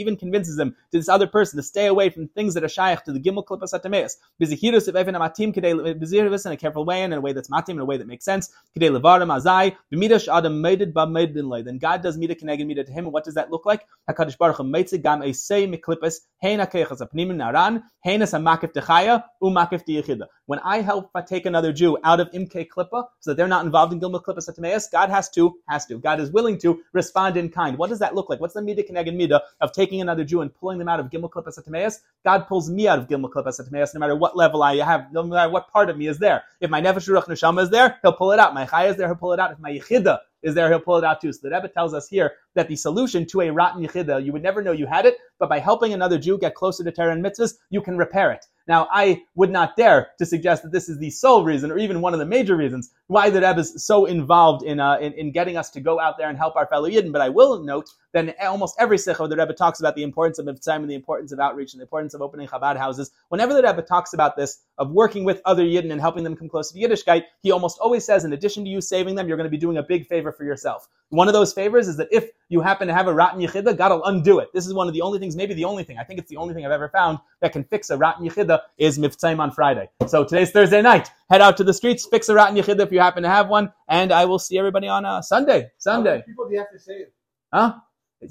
even 0.01 0.17
convinces 0.17 0.55
them 0.55 0.75
to 0.91 0.97
this 0.97 1.09
other 1.09 1.27
person 1.27 1.57
to 1.57 1.63
stay 1.63 1.87
away 1.87 2.09
from 2.09 2.27
things 2.27 2.53
that 2.53 2.63
are 2.63 2.69
shaykh 2.69 3.03
to 3.05 3.11
the 3.11 3.19
gimel 3.19 3.43
klipas 3.45 3.73
atameas. 3.73 4.17
Bizihirus 4.41 4.87
if 4.87 4.95
even 4.95 5.15
amatim 5.15 5.53
kedei 5.53 5.99
bizirus 5.99 6.45
in 6.45 6.51
a 6.51 6.57
careful 6.57 6.85
way 6.85 7.01
and 7.01 7.13
in 7.13 7.17
a 7.19 7.21
way 7.21 7.33
that's 7.33 7.49
matim 7.49 7.69
in 7.69 7.79
a 7.79 7.85
way 7.85 7.97
that 7.97 8.07
makes 8.07 8.25
sense. 8.25 8.49
Kedei 8.77 8.89
levarim 8.95 9.33
azai 9.35 9.75
b'midash 9.93 10.27
adam 10.27 10.61
meided 10.61 10.93
ba 10.93 11.07
meidin 11.07 11.49
lay. 11.49 11.61
Then 11.63 11.77
God 11.79 12.03
does 12.03 12.17
mida 12.17 12.35
keneged 12.35 12.65
mida 12.67 12.83
to 12.83 12.91
him. 12.91 13.05
And 13.05 13.13
what 13.13 13.23
does 13.23 13.33
that 13.33 13.51
look 13.51 13.65
like? 13.65 13.85
Hakadosh 14.09 14.37
baruch 14.37 14.57
hu 14.57 14.63
meitzig 14.63 15.01
gam 15.01 15.21
esei 15.21 15.67
miklipas 15.73 16.21
hein 16.41 16.59
akeichas 16.59 17.01
apnimin 17.01 17.37
naran 17.37 17.83
hein 18.03 18.21
as 18.21 18.33
makif 18.33 18.73
dechaya 18.75 19.23
umakif 19.41 19.85
diyechida. 19.85 20.27
When 20.47 20.59
I 20.59 20.81
help 20.81 21.09
take 21.27 21.45
another 21.45 21.73
Jew 21.73 21.97
out 22.03 22.19
of 22.19 22.29
imke 22.31 22.67
klippa, 22.67 23.05
so 23.19 23.31
that 23.31 23.37
they're 23.37 23.47
not 23.47 23.65
involved 23.65 23.93
in 23.93 23.99
gilma 23.99 24.21
klippa 24.21 24.47
satameas, 24.47 24.91
God 24.91 25.09
has 25.09 25.29
to, 25.29 25.55
has 25.67 25.85
to. 25.87 25.97
God 25.97 26.19
is 26.19 26.31
willing 26.31 26.57
to 26.59 26.79
respond 26.93 27.37
in 27.37 27.49
kind. 27.49 27.77
What 27.77 27.89
does 27.89 27.99
that 27.99 28.13
look 28.13 28.29
like? 28.29 28.39
What's 28.39 28.53
the 28.53 28.61
mida 28.61 28.83
keneged 28.83 29.15
mida 29.15 29.41
of 29.61 29.71
taking 29.71 30.01
another 30.01 30.23
Jew 30.23 30.41
and 30.41 30.53
pulling 30.53 30.77
them 30.77 30.87
out 30.87 30.99
of 30.99 31.07
gilma 31.07 31.29
klippa 31.29 31.57
satameas? 31.57 31.99
God 32.23 32.47
pulls 32.47 32.69
me 32.69 32.87
out 32.87 32.99
of 32.99 33.07
gilma 33.07 33.29
klippa 33.29 33.47
satameas, 33.47 33.93
no 33.93 33.99
matter 33.99 34.15
what 34.15 34.37
level 34.37 34.61
I 34.61 34.75
have, 34.77 35.11
no 35.11 35.23
matter 35.23 35.49
what 35.49 35.71
part 35.71 35.89
of 35.89 35.97
me 35.97 36.07
is 36.07 36.19
there. 36.19 36.43
If 36.59 36.69
my 36.69 36.81
nefesh 36.81 37.07
ruach 37.07 37.27
neshama 37.27 37.63
is 37.63 37.69
there, 37.69 37.97
he'll 38.01 38.13
pull 38.13 38.31
it 38.33 38.39
out. 38.39 38.53
My 38.53 38.65
chaya 38.65 38.89
is 38.89 38.97
there, 38.97 39.07
he'll 39.07 39.15
pull 39.15 39.33
it 39.33 39.39
out. 39.39 39.51
If 39.51 39.59
my 39.59 39.71
yechida 39.71 40.19
is 40.45 40.55
there, 40.55 40.69
he'll 40.69 40.79
pull 40.79 40.97
it 40.97 41.03
out 41.03 41.19
too. 41.19 41.33
So 41.33 41.39
the 41.43 41.53
Rebbe 41.53 41.67
tells 41.67 41.93
us 41.93 42.07
here 42.07 42.33
that 42.53 42.67
the 42.69 42.75
solution 42.75 43.25
to 43.27 43.41
a 43.41 43.49
rotten 43.49 43.83
yechida, 43.83 44.23
you 44.23 44.31
would 44.31 44.43
never 44.43 44.61
know 44.61 44.71
you 44.71 44.85
had 44.85 45.05
it, 45.05 45.17
but 45.39 45.49
by 45.49 45.59
helping 45.59 45.91
another 45.91 46.17
Jew 46.17 46.37
get 46.37 46.55
closer 46.55 46.83
to 46.83 46.91
Torah 46.91 47.11
and 47.11 47.25
mitzvahs, 47.25 47.55
you 47.69 47.81
can 47.81 47.97
repair 47.97 48.31
it. 48.31 48.45
Now, 48.67 48.87
I 48.91 49.23
would 49.35 49.51
not 49.51 49.75
dare 49.75 50.07
to 50.17 50.25
suggest 50.25 50.63
that 50.63 50.71
this 50.71 50.87
is 50.87 50.97
the 50.97 51.09
sole 51.09 51.43
reason, 51.43 51.71
or 51.71 51.77
even 51.77 52.01
one 52.01 52.13
of 52.13 52.19
the 52.19 52.25
major 52.25 52.55
reasons, 52.55 52.91
why 53.07 53.29
the 53.29 53.41
Rebbe 53.41 53.59
is 53.59 53.85
so 53.85 54.05
involved 54.05 54.63
in, 54.63 54.79
uh, 54.79 54.97
in, 54.97 55.13
in 55.13 55.31
getting 55.31 55.57
us 55.57 55.69
to 55.71 55.81
go 55.81 55.99
out 55.99 56.17
there 56.17 56.29
and 56.29 56.37
help 56.37 56.55
our 56.55 56.67
fellow 56.67 56.89
Yidden. 56.89 57.11
But 57.11 57.21
I 57.21 57.29
will 57.29 57.63
note 57.63 57.89
that 58.15 58.29
in 58.29 58.33
almost 58.47 58.77
every 58.79 58.97
sikha, 58.97 59.27
the 59.27 59.35
Rebbe 59.35 59.53
talks 59.53 59.81
about 59.81 59.93
the 59.95 60.03
importance 60.03 60.39
of 60.39 60.45
mitzvah 60.45 60.71
and 60.71 60.89
the 60.89 60.95
importance 60.95 61.33
of 61.33 61.39
outreach 61.41 61.73
and 61.73 61.81
the 61.81 61.83
importance 61.83 62.13
of 62.13 62.21
opening 62.21 62.47
Chabad 62.47 62.77
houses. 62.77 63.11
Whenever 63.27 63.53
the 63.53 63.61
Rebbe 63.61 63.81
talks 63.81 64.13
about 64.13 64.37
this, 64.37 64.61
of 64.77 64.89
working 64.91 65.25
with 65.25 65.41
other 65.43 65.63
Yidden 65.63 65.91
and 65.91 65.99
helping 65.99 66.23
them 66.23 66.33
come 66.33 66.47
close 66.47 66.71
to 66.71 66.73
the 66.73 66.81
Yiddishkeit, 66.81 67.23
he 67.43 67.51
almost 67.51 67.77
always 67.77 68.05
says, 68.05 68.23
in 68.23 68.31
addition 68.31 68.63
to 68.63 68.69
you 68.69 68.79
saving 68.79 69.15
them, 69.15 69.27
you're 69.27 69.35
going 69.35 69.49
to 69.49 69.51
be 69.51 69.57
doing 69.57 69.77
a 69.77 69.83
big 69.83 70.07
favor 70.07 70.31
for 70.31 70.45
yourself. 70.45 70.87
One 71.09 71.27
of 71.27 71.33
those 71.33 71.51
favors 71.51 71.89
is 71.89 71.97
that 71.97 72.07
if 72.09 72.29
you 72.47 72.61
happen 72.61 72.87
to 72.87 72.93
have 72.93 73.07
a 73.07 73.13
rotten 73.13 73.41
yechida, 73.41 73.77
God 73.77 73.91
will 73.91 74.05
undo 74.05 74.39
it. 74.39 74.47
This 74.53 74.65
is 74.65 74.73
one 74.73 74.87
of 74.87 74.93
the 74.93 75.01
only 75.01 75.19
things, 75.19 75.35
maybe 75.35 75.53
the 75.53 75.65
only 75.65 75.83
thing, 75.83 75.97
I 75.97 76.05
think 76.05 76.19
it's 76.19 76.29
the 76.29 76.37
only 76.37 76.53
thing 76.53 76.65
I've 76.65 76.71
ever 76.71 76.87
found 76.87 77.19
that 77.41 77.51
can 77.51 77.65
fix 77.65 77.89
a 77.89 77.97
rotten 77.97 78.25
yechida 78.25 78.61
is 78.77 78.97
miftzaim 78.97 79.39
on 79.39 79.51
Friday. 79.51 79.89
So 80.07 80.23
today's 80.23 80.51
Thursday 80.51 80.81
night. 80.81 81.11
Head 81.29 81.41
out 81.41 81.57
to 81.57 81.65
the 81.65 81.73
streets, 81.73 82.05
fix 82.05 82.29
a 82.29 82.33
rotten 82.33 82.55
yechida 82.55 82.79
if 82.79 82.93
you 82.93 82.99
happen 83.01 83.23
to 83.23 83.29
have 83.29 83.49
one, 83.49 83.73
and 83.89 84.13
I 84.13 84.23
will 84.23 84.39
see 84.39 84.57
everybody 84.57 84.87
on 84.87 85.03
uh, 85.03 85.21
Sunday. 85.21 85.71
Sunday. 85.79 86.23
people 86.25 86.47
do 86.47 86.53
you 86.53 86.59
have 86.59 86.71
to 86.71 86.79
save? 86.79 87.07
Huh? 87.53 87.73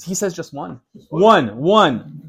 He 0.03 0.15
says 0.15 0.35
just 0.35 0.53
one. 0.53 0.81
One. 1.11 1.57
One. 1.57 2.23